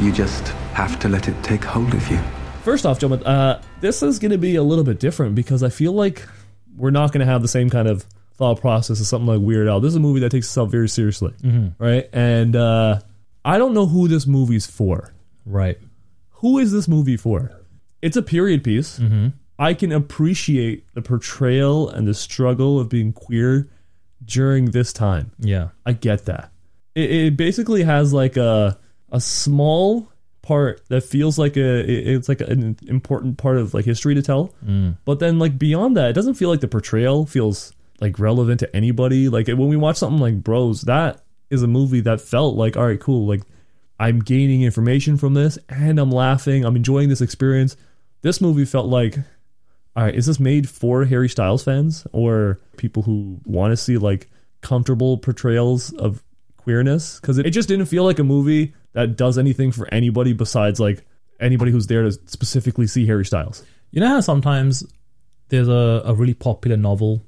[0.00, 2.18] You just have to let it take hold of you.
[2.62, 5.70] First off, gentlemen, uh, this is going to be a little bit different because I
[5.70, 6.26] feel like
[6.76, 8.02] we're not going to have the same kind of
[8.34, 9.80] thought process as something like Weird Al.
[9.80, 11.74] This is a movie that takes itself very seriously, Mhm.
[11.78, 12.06] right?
[12.12, 13.00] And uh,
[13.44, 15.14] I don't know who this movie's for.
[15.46, 15.78] Right.
[16.42, 17.52] Who is this movie for?
[18.02, 18.98] It's a period piece.
[18.98, 19.32] Mhm.
[19.58, 23.68] I can appreciate the portrayal and the struggle of being queer
[24.24, 25.32] during this time.
[25.38, 25.68] Yeah.
[25.84, 26.50] I get that.
[26.94, 28.78] It, it basically has like a
[29.12, 30.10] a small
[30.42, 34.22] part that feels like a it- it's like an important part of like history to
[34.22, 34.54] tell.
[34.64, 34.96] Mm.
[35.04, 38.76] But then like beyond that, it doesn't feel like the portrayal feels like relevant to
[38.76, 39.28] anybody.
[39.28, 42.86] Like when we watch something like Bros, that is a movie that felt like all
[42.86, 43.26] right, cool.
[43.26, 43.42] Like
[43.98, 46.64] I'm gaining information from this and I'm laughing.
[46.64, 47.76] I'm enjoying this experience.
[48.22, 49.16] This movie felt like
[49.96, 53.96] all right, is this made for Harry Styles fans or people who want to see
[53.96, 54.28] like
[54.60, 56.22] comfortable portrayals of
[56.58, 57.18] queerness?
[57.20, 60.78] Because it, it just didn't feel like a movie that does anything for anybody besides
[60.80, 61.06] like
[61.40, 63.64] anybody who's there to specifically see Harry Styles.
[63.90, 64.84] You know how sometimes
[65.48, 67.22] there's a, a really popular novel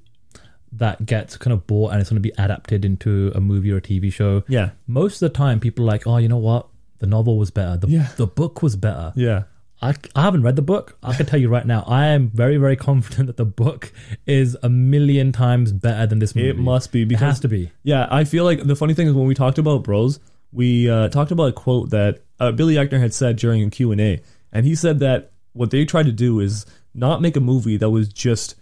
[0.72, 3.78] that gets kind of bought and it's going to be adapted into a movie or
[3.78, 4.42] a TV show.
[4.48, 4.70] Yeah.
[4.86, 6.66] Most of the time, people are like, oh, you know what?
[6.98, 7.78] The novel was better.
[7.78, 8.08] The, Yeah.
[8.16, 9.12] the book was better.
[9.16, 9.44] Yeah.
[9.80, 10.98] I, I haven't read the book.
[11.02, 13.92] I can tell you right now, I am very, very confident that the book
[14.26, 16.48] is a million times better than this movie.
[16.48, 17.70] It must be because it has to be.
[17.82, 20.18] Yeah, I feel like the funny thing is when we talked about Bros,
[20.52, 23.92] we uh, talked about a quote that uh, Billy Eichner had said during a Q
[23.92, 24.20] and A,
[24.52, 27.90] and he said that what they tried to do is not make a movie that
[27.90, 28.54] was just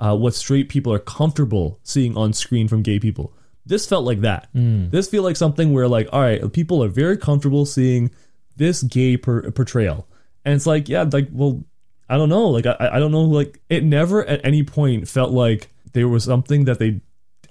[0.00, 3.32] uh, what straight people are comfortable seeing on screen from gay people.
[3.66, 4.48] This felt like that.
[4.54, 4.90] Mm.
[4.90, 8.10] This feel like something where like, all right, people are very comfortable seeing
[8.56, 10.06] this gay per- portrayal,
[10.44, 11.64] and it's like, yeah, like, well,
[12.08, 15.30] I don't know, like, I, I don't know, like, it never at any point felt
[15.30, 17.00] like there was something that they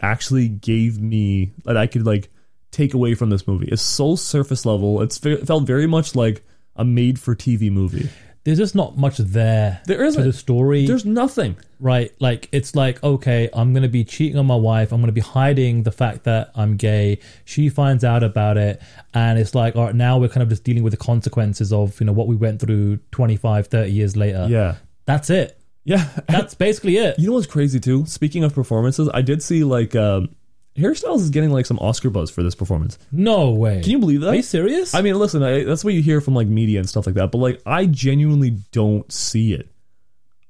[0.02, 2.30] actually gave me that I could like
[2.72, 3.68] take away from this movie.
[3.72, 5.02] It's so surface level.
[5.02, 6.44] It's it felt very much like
[6.76, 8.10] a made for TV movie.
[8.46, 9.82] There's just not much there.
[9.86, 10.24] There to isn't.
[10.24, 10.86] the story.
[10.88, 11.58] There's nothing.
[11.80, 12.12] right?
[12.20, 14.92] Like it's like okay, I'm gonna be cheating on my wife.
[14.92, 17.20] I'm gonna be hiding the fact that I'm gay.
[17.46, 18.82] She finds out about it,
[19.14, 22.00] and it's like all right, now we're kind of just dealing with the consequences of
[22.00, 24.48] you know what we went through 25, 30 years later.
[24.50, 24.76] Yeah.
[25.06, 25.60] that's it.
[25.84, 26.08] Yeah.
[26.28, 27.16] That's basically it.
[27.20, 28.06] You know what's crazy too?
[28.06, 30.36] Speaking of performances, I did see like um
[30.78, 32.98] Harry Styles is getting like some Oscar buzz for this performance.
[33.12, 33.82] No way.
[33.82, 34.30] Can you believe that?
[34.30, 34.94] Are you serious?
[34.94, 37.32] I mean, listen, I, that's what you hear from like media and stuff like that,
[37.32, 39.70] but like I genuinely don't see it.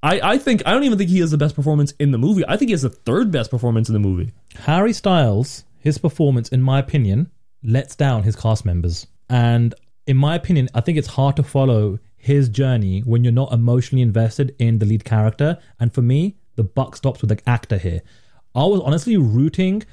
[0.01, 2.43] I, I think I don't even think he has the best performance in the movie.
[2.47, 4.31] I think he has the third best performance in the movie.
[4.59, 7.31] Harry Styles, his performance, in my opinion,
[7.63, 9.07] lets down his cast members.
[9.29, 9.73] And
[10.07, 14.01] in my opinion, I think it's hard to follow his journey when you're not emotionally
[14.01, 15.57] invested in the lead character.
[15.79, 18.01] And for me, the buck stops with the actor here.
[18.55, 19.83] I was honestly rooting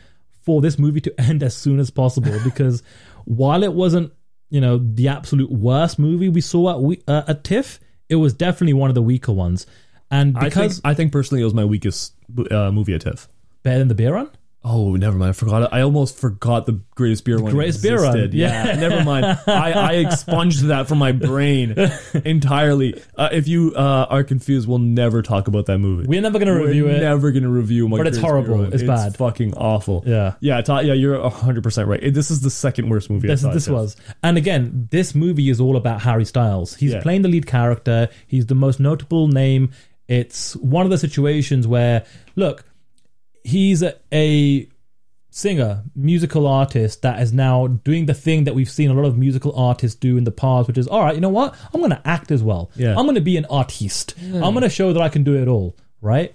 [0.46, 2.82] for this movie to end as soon as possible because
[3.26, 4.12] while it wasn't,
[4.48, 8.32] you know, the absolute worst movie we saw at we, uh, at TIFF, it was
[8.32, 9.66] definitely one of the weaker ones.
[10.10, 12.14] And I because think I think personally it was my weakest
[12.50, 13.28] uh, movie at TIFF.
[13.64, 14.30] better than the beer run,
[14.68, 15.28] Oh, never mind.
[15.30, 15.62] I forgot.
[15.62, 15.68] it.
[15.70, 17.52] I almost forgot the greatest Beer Run.
[17.52, 18.16] Greatest Beer Run.
[18.32, 18.74] Yeah, Yeah.
[18.80, 19.24] never mind.
[19.46, 21.76] I, I expunged that from my brain
[22.24, 23.00] entirely.
[23.16, 26.06] Uh, if you uh, are confused, we'll never talk about that movie.
[26.08, 26.98] We're never gonna We're review it.
[27.00, 27.88] Never gonna review.
[27.88, 28.58] My But it's horrible.
[28.62, 28.72] Run.
[28.72, 29.16] It's bad.
[29.16, 30.02] Fucking awful.
[30.06, 30.34] Yeah.
[30.40, 30.60] Yeah.
[30.62, 30.94] Ta- yeah.
[30.94, 32.02] You're hundred percent right.
[32.02, 33.28] It- This is the second worst movie.
[33.28, 37.02] This this was and again this movie is all about harry styles he's Yeah.
[37.02, 39.70] playing the lead character he's the most notable name
[40.08, 42.04] it's one of the situations where
[42.36, 42.64] look
[43.46, 44.68] he's a, a
[45.30, 49.16] singer musical artist that is now doing the thing that we've seen a lot of
[49.16, 52.00] musical artists do in the past which is all right you know what i'm gonna
[52.04, 52.94] act as well Yeah.
[52.96, 56.34] i'm gonna be an artiste i'm gonna show that i can do it all right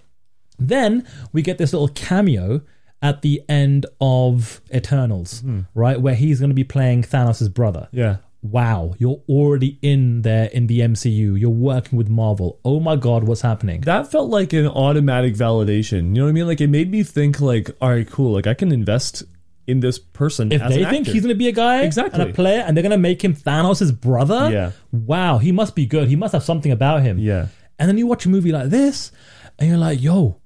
[0.59, 2.61] then we get this little cameo
[3.01, 5.61] at the end of Eternals, mm-hmm.
[5.73, 5.99] right?
[5.99, 7.87] Where he's going to be playing Thanos' brother.
[7.91, 8.17] Yeah.
[8.43, 11.39] Wow, you're already in there in the MCU.
[11.39, 12.59] You're working with Marvel.
[12.65, 13.81] Oh my god, what's happening?
[13.81, 16.07] That felt like an automatic validation.
[16.07, 16.47] You know what I mean?
[16.47, 18.33] Like it made me think like, all right, cool.
[18.33, 19.21] Like I can invest
[19.67, 20.51] in this person.
[20.51, 21.11] If they think actor.
[21.13, 22.19] he's going to be a guy Exactly.
[22.19, 24.71] and a player and they're going to make him Thanos' brother, Yeah.
[24.91, 26.07] wow, he must be good.
[26.09, 27.19] He must have something about him.
[27.19, 27.47] Yeah.
[27.77, 29.11] And then you watch a movie like this
[29.59, 30.41] and you're like, yo,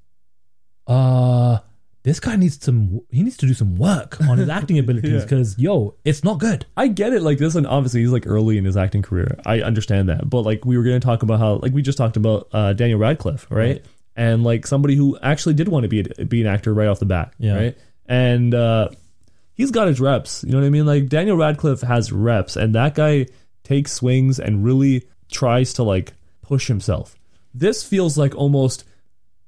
[0.85, 1.59] uh,
[2.05, 5.19] this guy needs some, he needs to do some work on his acting abilities Yeah.
[5.21, 6.65] because, yo, it's not good.
[6.77, 7.21] I get it.
[7.21, 9.37] Like this, and obviously he's like early in his acting career.
[9.45, 11.97] I understand that, but like we were going to talk about how, like we just
[11.97, 13.57] talked about uh, Daniel Radcliffe, right?
[13.57, 13.85] Right.
[14.15, 16.99] And like somebody who actually did want to be a, be an actor right off
[16.99, 17.55] the bat, Yeah.
[17.55, 17.77] right?
[18.05, 18.89] And uh,
[19.55, 20.43] he's got his reps.
[20.43, 20.85] You know what I mean?
[20.85, 23.25] Like Daniel Radcliffe has reps, and that guy
[23.63, 27.15] takes swings and really tries to like push himself.
[27.53, 28.83] This feels like almost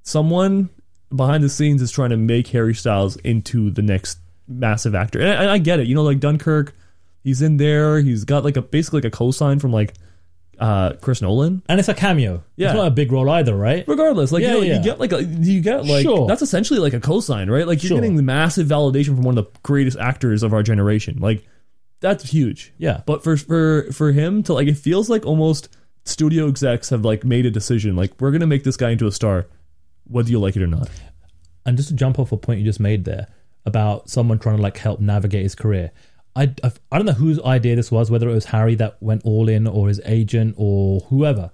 [0.01, 0.69] someone
[1.15, 5.19] behind the scenes is trying to make Harry Styles into the next massive actor.
[5.21, 5.87] And I, I get it.
[5.87, 6.73] You know, like Dunkirk,
[7.23, 7.99] he's in there.
[7.99, 9.93] He's got like a basically like a cosign from like
[10.59, 11.61] uh Chris Nolan.
[11.69, 12.43] And it's a cameo.
[12.55, 12.69] Yeah.
[12.69, 13.83] It's not a big role either, right?
[13.87, 14.77] Regardless, like Yeah, you, know, yeah.
[14.77, 16.27] you get like a, you get like Sure.
[16.27, 17.67] that's essentially like a cosign, right?
[17.67, 17.97] Like you're Sure.
[17.97, 21.17] getting the massive validation from one of the greatest actors of our generation.
[21.19, 21.45] Like
[21.99, 22.73] that's huge.
[22.77, 23.01] Yeah.
[23.05, 25.69] But for for for him to like it feels like almost
[26.05, 29.05] studio execs have like made a decision like we're going to make this guy into
[29.07, 29.45] a star
[30.09, 30.89] whether you like it or not.
[31.65, 33.27] And just to jump off a point you just made there
[33.65, 35.91] about someone trying to like help navigate his career,
[36.35, 39.23] I, I I don't know whose idea this was, whether it was Harry that went
[39.25, 41.51] all in or his agent or whoever.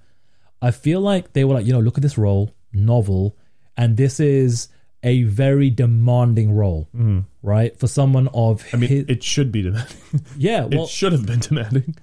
[0.61, 3.35] I feel like they were like, you know, look at this role, novel,
[3.75, 4.69] and this is
[5.05, 7.25] a very demanding role, Mhm.
[7.41, 7.77] right?
[7.77, 9.97] For someone of I mean, his, it should be demanding.
[10.37, 11.95] yeah, well, it should have been demanding.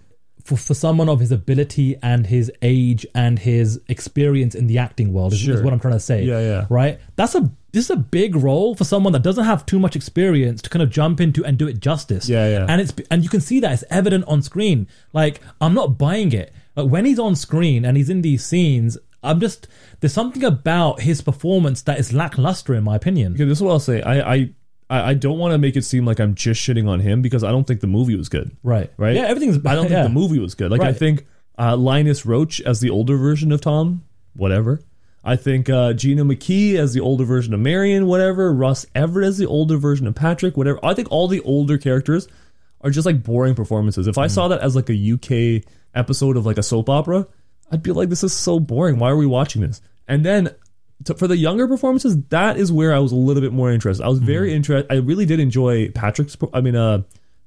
[0.45, 5.13] For, for someone of his ability and his age and his experience in the acting
[5.13, 6.25] world is, is what I'm trying to say.
[6.25, 6.67] Yeah, yeah.
[6.69, 7.01] Right?
[7.17, 10.61] That's a this is a big role for someone that doesn't have too much experience
[10.63, 12.29] to kind of jump into and do it justice.
[12.29, 12.67] Yeah, yeah.
[12.69, 14.89] And it's and you can see that it's evident on screen.
[15.13, 16.53] Like I'm not buying it.
[16.77, 19.69] Like when he's on screen and he's in these scenes, I'm just
[20.01, 23.35] there's something about his performance that is lackluster in my opinion.
[23.35, 24.03] Okay, this is what I'll say.
[24.03, 24.51] I I
[24.91, 27.43] I I don't want to make it seem like I'm just shitting on him because
[27.45, 28.51] I don't think the movie was good.
[28.63, 28.91] Right.
[28.99, 29.15] Right.
[29.17, 30.03] Yeah, everything's I don't think yeah.
[30.03, 30.71] the movie was good.
[30.71, 31.27] Like I think
[31.59, 34.03] uh, Linus Roach as the older version of Tom,
[34.35, 34.81] whatever.
[35.23, 38.53] I think uh, Gina McKee as the older version of Marion, whatever.
[38.53, 40.79] Rupert Everett as the older version of Patrick, whatever.
[40.83, 42.27] I think all the older characters
[42.81, 44.07] are just like boring performances.
[44.07, 44.31] If I Mm.
[44.31, 45.63] saw that as like a UK
[45.95, 47.27] episode of like a soap opera,
[47.71, 48.99] I'd be like, this is so boring.
[48.99, 49.83] Why are we watching this?
[50.09, 50.55] And then
[51.05, 54.05] to, for the younger performances, that is where I was a little bit more interested.
[54.05, 54.91] I was very interested.
[54.93, 56.37] I really did enjoy Patrick's.
[56.53, 57.03] I mean, uh,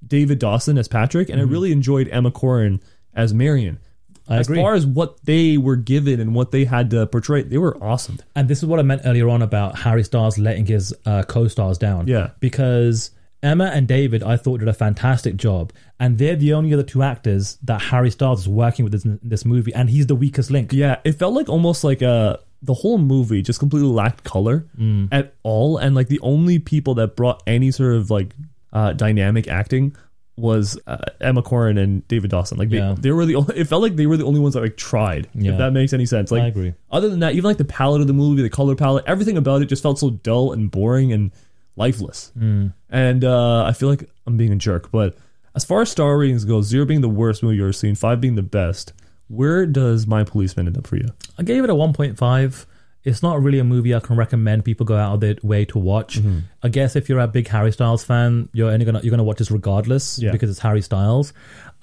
[0.06, 2.82] David Dawson as Patrick, and I really enjoyed Emma Corrin
[3.14, 3.76] as Marion.
[3.76, 4.34] Mm-hmm.
[4.34, 4.62] I as agree.
[4.62, 8.20] far as what they were given and what they had to portray, they were awesome.
[8.36, 11.78] And this is what I meant earlier on about Harry Styles letting his uh, co-stars
[11.78, 12.08] down.
[12.08, 12.30] Yeah.
[12.40, 16.84] Because Emma and David, I thought, did a fantastic job, and they're the only other
[16.84, 20.50] two actors that Harry Styles is working with in this movie, and he's the weakest
[20.50, 20.72] link.
[20.72, 25.10] Yeah, it felt like almost like uh the whole movie just completely lacked color Mm.
[25.12, 28.34] at all, and like the only people that brought any sort of like
[28.72, 29.96] uh, dynamic acting
[30.36, 32.58] was uh, Emma Corrin and David Dawson.
[32.58, 32.96] Like they, Yeah.
[32.98, 35.28] they were the only, it felt like they were the only ones that like tried.
[35.36, 35.52] Yeah.
[35.52, 36.32] If that makes any sense.
[36.32, 36.74] Like I agree.
[36.90, 39.62] Other than that, even like the palette of the movie, the color palette, everything about
[39.62, 41.30] it just felt so dull and boring and
[41.76, 42.32] lifeless.
[42.40, 42.74] Mm.
[42.90, 45.16] And uh, I feel like I'm being a jerk, but
[45.56, 48.20] as far as star ratings go, zero being the worst movie you've ever seen, five
[48.20, 48.94] being the best.
[49.36, 51.08] Where does My Policeman end up for you?
[51.38, 52.66] I gave it a 1.5.
[53.04, 55.80] It's not really a movie I can recommend people go out of their way to
[55.80, 56.20] watch.
[56.20, 56.40] Mm-hmm.
[56.62, 59.40] I guess if you're a big Harry Styles fan, you're only gonna you're gonna watch
[59.40, 60.32] this regardless Yeah.
[60.32, 61.34] because it's Harry Styles.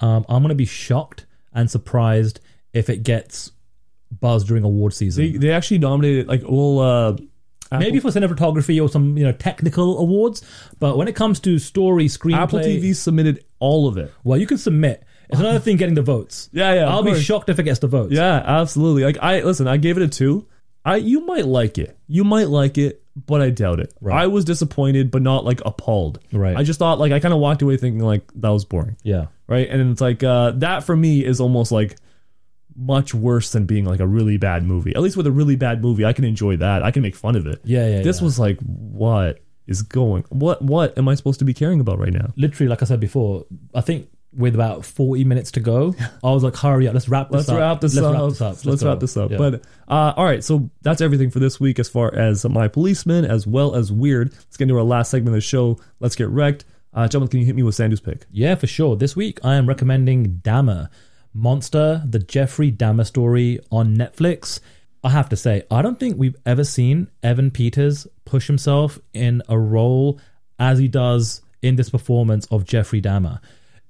[0.01, 2.41] Um, I'm gonna be shocked and surprised
[2.73, 3.53] if it gets
[4.21, 5.25] buzz during award season.
[5.33, 7.17] They they actually nominated like all uh
[7.73, 10.43] Maybe for cinematography or some you know technical awards,
[10.81, 14.13] but when it comes to story, screenplay, Apple TV submitted all of it.
[14.25, 15.05] Well, you can submit.
[15.31, 16.49] It's another thing getting the votes.
[16.53, 16.89] Yeah, yeah.
[16.89, 17.23] I'll be course.
[17.23, 18.13] shocked if it gets the votes.
[18.13, 19.05] Yeah, absolutely.
[19.05, 20.47] Like I listen, I gave it a two.
[20.85, 21.99] I you might like it.
[22.07, 23.93] You might like it, but I doubt it.
[24.01, 24.23] Right.
[24.23, 26.21] I was disappointed, but not like appalled.
[26.33, 26.57] Right.
[26.57, 28.97] I just thought like I kind of walked away thinking like that was boring.
[29.03, 29.27] Yeah.
[29.47, 29.69] Right.
[29.69, 31.97] And it's like uh that for me is almost like
[32.77, 34.95] much worse than being like a really bad movie.
[34.95, 36.83] At least with a really bad movie, I can enjoy that.
[36.83, 37.61] I can make fun of it.
[37.65, 38.25] Yeah, yeah, This yeah.
[38.25, 42.13] was like what is going what what am I supposed to be caring about right
[42.13, 42.33] now?
[42.37, 46.43] literally, like I said before, I think with about 40 minutes to go, I was
[46.45, 47.59] like, hurry up, let's wrap this Let's up.
[47.59, 48.15] wrap this let's up.
[48.15, 48.65] Wrap this up.
[48.65, 48.89] Let's, go.
[48.89, 49.31] wrap this up.
[49.31, 49.37] Yeah.
[49.39, 49.55] But
[49.89, 53.47] uh, all right, so that's everything for this week as far as my policeman as
[53.47, 54.33] well as weird.
[54.33, 55.79] Let's get into our last segment of the show.
[55.99, 56.65] Let's get Rec'd.
[56.93, 58.27] Uh, gentlemen, can you hit me with Sandu's pick?
[58.33, 58.97] yeah, for sure.
[58.97, 60.89] This week, I am recommending Dahmer,
[61.33, 64.59] Monster, the Jeffrey Dahmer story on Netflix.
[65.03, 69.43] I have to say, I don't think we've ever seen Evan Peters push himself in
[69.49, 70.21] a role
[70.59, 73.41] as he does in this performance of Jeffrey Dahmer.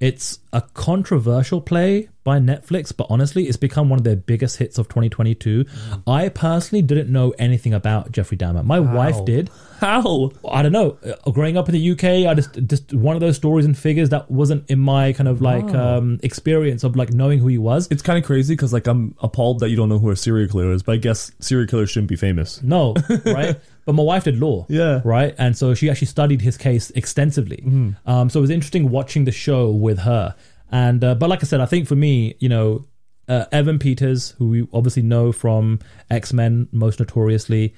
[0.01, 4.79] It's a controversial play by Netflix, but honestly, it's become one of their biggest hits
[4.79, 5.67] of 2022.
[6.07, 8.65] I personally didn't know anything about Jeffrey Dahmer.
[8.65, 9.51] My wife did.
[9.79, 10.31] How?
[10.49, 10.99] I don't know.
[11.25, 14.09] Uh, Growing up in the UK, I just just one of those stories and figures
[14.11, 15.99] that wasn't in my kind of like Oh.
[15.99, 17.87] um, experience of like knowing who he was.
[17.91, 20.49] It's kind of crazy because like I'm appalled that you don't know who a serial
[20.49, 22.63] killer is, but I guess serial killers shouldn't be famous.
[22.63, 22.95] No,
[23.27, 23.59] right?
[23.91, 24.67] But my wife did law.
[24.69, 25.01] Yeah.
[25.05, 25.35] Right.
[25.37, 27.61] And so she actually studied his case extensively.
[28.07, 30.37] Um, so it was interesting watching the show with her.
[30.71, 32.87] And, uh, but like I said, I think for me, you know,
[33.29, 37.75] uh, Evan Peters, who we obviously know from X Men most notoriously,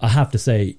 [0.00, 0.76] I have to say,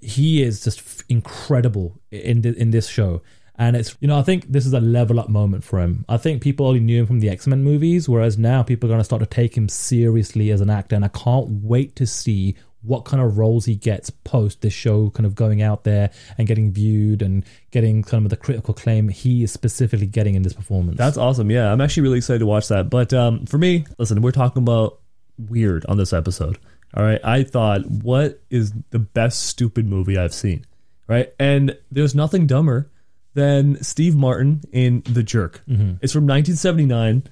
[0.00, 3.22] he is just f- incredible in in this show.
[3.56, 6.04] And it's you know I think this is a level up moment for him.
[6.08, 8.92] I think people only knew him from the X Men movies, whereas now people are
[8.92, 10.96] going to start to take him seriously as an actor.
[10.96, 15.10] And I can't wait to see what kind of roles he gets post this show
[15.10, 19.08] kind of going out there and getting viewed and getting kind of the critical claim
[19.08, 20.96] he is specifically getting in this performance.
[20.96, 21.50] That's awesome.
[21.50, 22.88] Yeah, I'm actually really excited to watch that.
[22.88, 24.98] But um, for me, listen, we're talking about
[25.38, 26.58] weird on this episode.
[26.94, 30.64] All right, I thought, what is the best stupid movie I've seen?
[31.06, 32.90] Right, and there's nothing dumber
[33.34, 35.62] than Steve Martin in The Jerk.
[35.68, 35.98] Mhm.
[36.02, 37.24] It's from 1979.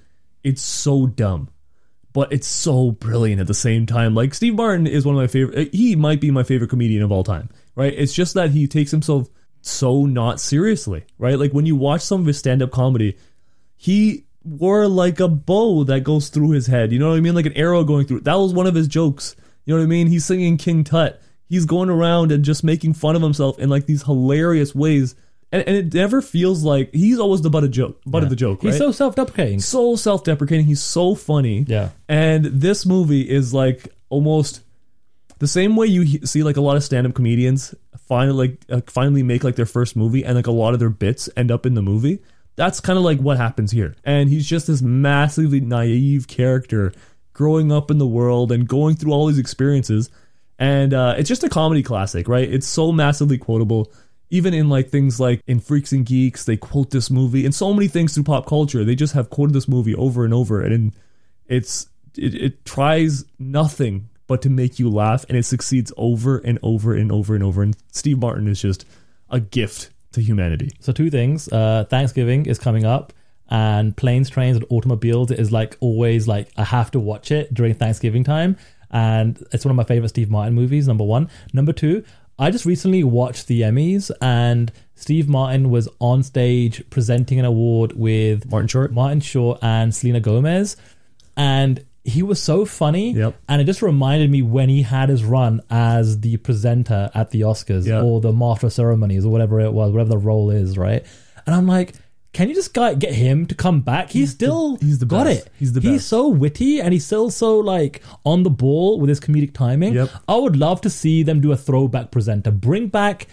[0.45, 1.49] It's so dumb,
[2.13, 4.15] but it's so brilliant at the same time.
[4.15, 5.75] Like Steve Martin is one of my favorite.
[5.75, 7.49] He might be my favorite comedian of all time.
[7.75, 7.95] Right?
[7.97, 9.29] It's just that he takes himself
[9.61, 11.39] so not seriously, right?
[11.39, 13.17] Like when you watch some of his stand up comedy,
[13.77, 16.93] he wore like a bow that goes through his head.
[16.93, 17.35] You know what I mean?
[17.35, 18.21] Like an arrow going through.
[18.21, 19.37] That was one of his jokes.
[19.65, 20.07] You know what I mean?
[20.07, 21.21] He's singing King Tut.
[21.49, 25.15] He's going around and just making fun of himself in like these hilarious ways.
[25.51, 28.37] And, and it never feels like he's always the butt of joke, butt of the
[28.37, 28.61] joke.
[28.63, 29.61] He's so self-deprecating.
[29.61, 30.67] so self-deprecating.
[30.67, 31.65] He's so funny.
[31.67, 31.91] Yeah.
[32.09, 34.61] And this movie is like almost
[35.39, 37.75] the same way you he- see like a lot of stand-up comedians
[38.09, 40.91] finally like uh, finally make like their first movie and like a lot of their
[40.91, 42.19] bits end up in the movie.
[42.57, 43.95] That's kind of like what happens here.
[44.05, 46.93] And he's just this massively naive character
[47.33, 50.11] growing up in the world and going through all these experiences.
[50.59, 52.53] And uh, it's just a comedy classic, right?
[52.53, 53.93] It's so massively quotable.
[54.31, 57.73] Even in like things like in Freaks and Geeks, they quote this movie, and so
[57.73, 58.85] many things through pop culture.
[58.85, 60.93] They just have quoted this movie over and over, and
[61.47, 66.59] it's it, it tries nothing but to make you laugh, and it succeeds over and
[66.63, 67.63] over and over and over.
[67.63, 68.85] And Steve Martin is just
[69.31, 70.73] a gift to humanity.
[70.81, 71.51] So two things.
[71.51, 73.15] Uh, Thanksgiving is coming up,
[73.49, 77.75] and planes, trains, and automobiles is like always like I have to watch it during
[77.75, 78.59] Thanksgiving time,
[78.91, 80.87] and it's one of my favorite Steve Martin movies.
[80.87, 81.31] Number one.
[81.55, 82.05] Number two.
[82.39, 87.93] I just recently watched the Emmys, and Steve Martin was on stage presenting an award
[87.93, 90.77] with Martin Short, Martin Short, and Selena Gomez,
[91.37, 93.13] and he was so funny.
[93.13, 93.35] Yep.
[93.49, 97.43] And it just reminded me when he had his run as the presenter at the
[97.43, 98.01] Oscars Yeah.
[98.03, 101.05] or the Master of Ceremonies or whatever it was, whatever the role is, right?
[101.45, 101.95] And I'm like,
[102.33, 104.11] can you just get him to come back?
[104.11, 105.47] He's, still he's the got best.
[105.47, 105.53] it.
[105.59, 105.91] He's the best.
[105.91, 109.95] He's so witty and he's still so like on the ball with his comedic timing.
[109.95, 110.11] Yep.
[110.29, 112.51] I would love to see them do a throwback presenter.
[112.51, 113.27] Bring back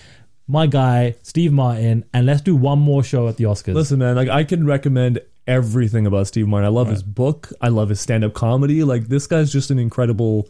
[0.48, 3.74] my guy Steve Martin and let's do one more show at the Oscars.
[3.74, 6.66] Listen, man, like I can recommend everything about Steve Martin.
[6.66, 7.52] I love his book.
[7.62, 8.84] I love his stand-up comedy.
[8.84, 10.50] Like this guy's just an incredible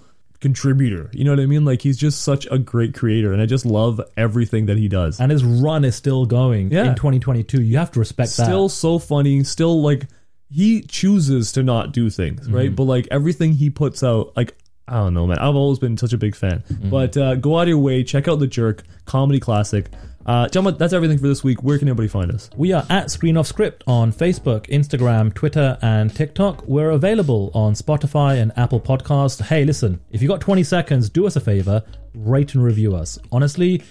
[0.49, 1.09] contributor.
[1.11, 1.65] You know what I mean?
[1.65, 5.19] Like he's just such a great creator, and I just love everything that he does.
[5.19, 6.89] and his run is still going Yeah.
[6.89, 7.61] in 2022.
[7.61, 8.45] You have to respect that.
[8.45, 9.43] Still so funny.
[9.43, 10.07] Still like
[10.49, 12.75] he chooses to not do things right, Mm-hmm.
[12.75, 14.55] but like everything he puts out, like.
[14.87, 15.39] I don't know, man.
[15.39, 16.63] I've always been such a big fan.
[16.71, 16.89] Mm-hmm.
[16.91, 19.87] But uh, go out of your way, check out The Jerk, comedy classic.
[20.25, 21.61] Uh, gentlemen, that's everything for this week.
[21.61, 22.49] Where can everybody find us?
[22.55, 26.65] We are at Screen Off Script on Facebook, Instagram, Twitter, and TikTok.
[26.65, 29.41] We're available on Spotify and Apple Podcasts.
[29.41, 31.83] Hey, listen, if you got 20 seconds, do us a favor,
[32.15, 33.19] rate and review us.
[33.31, 33.83] Honestly,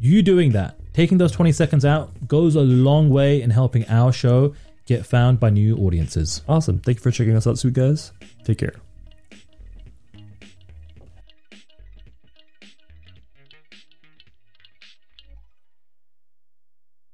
[0.00, 4.12] you doing that, taking those 20 seconds out, goes a long way in helping our
[4.12, 4.54] show
[4.86, 6.42] get found by new audiences.
[6.48, 6.80] Awesome.
[6.80, 8.12] Thank you for checking us out, sweet guys.
[8.44, 8.74] Take care.